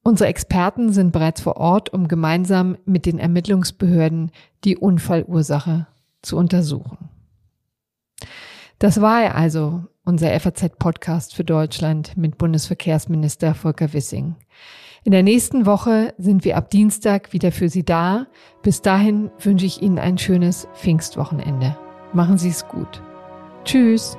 Unsere 0.03 0.29
Experten 0.29 0.93
sind 0.93 1.11
bereits 1.11 1.41
vor 1.41 1.57
Ort, 1.57 1.91
um 1.91 2.07
gemeinsam 2.07 2.77
mit 2.85 3.05
den 3.05 3.19
Ermittlungsbehörden 3.19 4.31
die 4.63 4.77
Unfallursache 4.77 5.85
zu 6.21 6.37
untersuchen. 6.37 7.09
Das 8.79 9.01
war 9.01 9.21
er 9.21 9.35
also, 9.35 9.83
unser 10.05 10.37
FAZ-Podcast 10.39 11.33
für 11.33 11.43
Deutschland 11.43 12.17
mit 12.17 12.37
Bundesverkehrsminister 12.37 13.55
Volker 13.55 13.93
Wissing. 13.93 14.35
In 15.03 15.11
der 15.11 15.23
nächsten 15.23 15.65
Woche 15.65 16.13
sind 16.17 16.45
wir 16.45 16.55
ab 16.57 16.69
Dienstag 16.69 17.33
wieder 17.33 17.51
für 17.51 17.69
Sie 17.69 17.83
da. 17.83 18.27
Bis 18.61 18.81
dahin 18.81 19.31
wünsche 19.39 19.65
ich 19.65 19.81
Ihnen 19.81 19.99
ein 19.99 20.17
schönes 20.17 20.67
Pfingstwochenende. 20.75 21.77
Machen 22.13 22.37
Sie 22.37 22.49
es 22.49 22.67
gut. 22.67 23.01
Tschüss. 23.65 24.17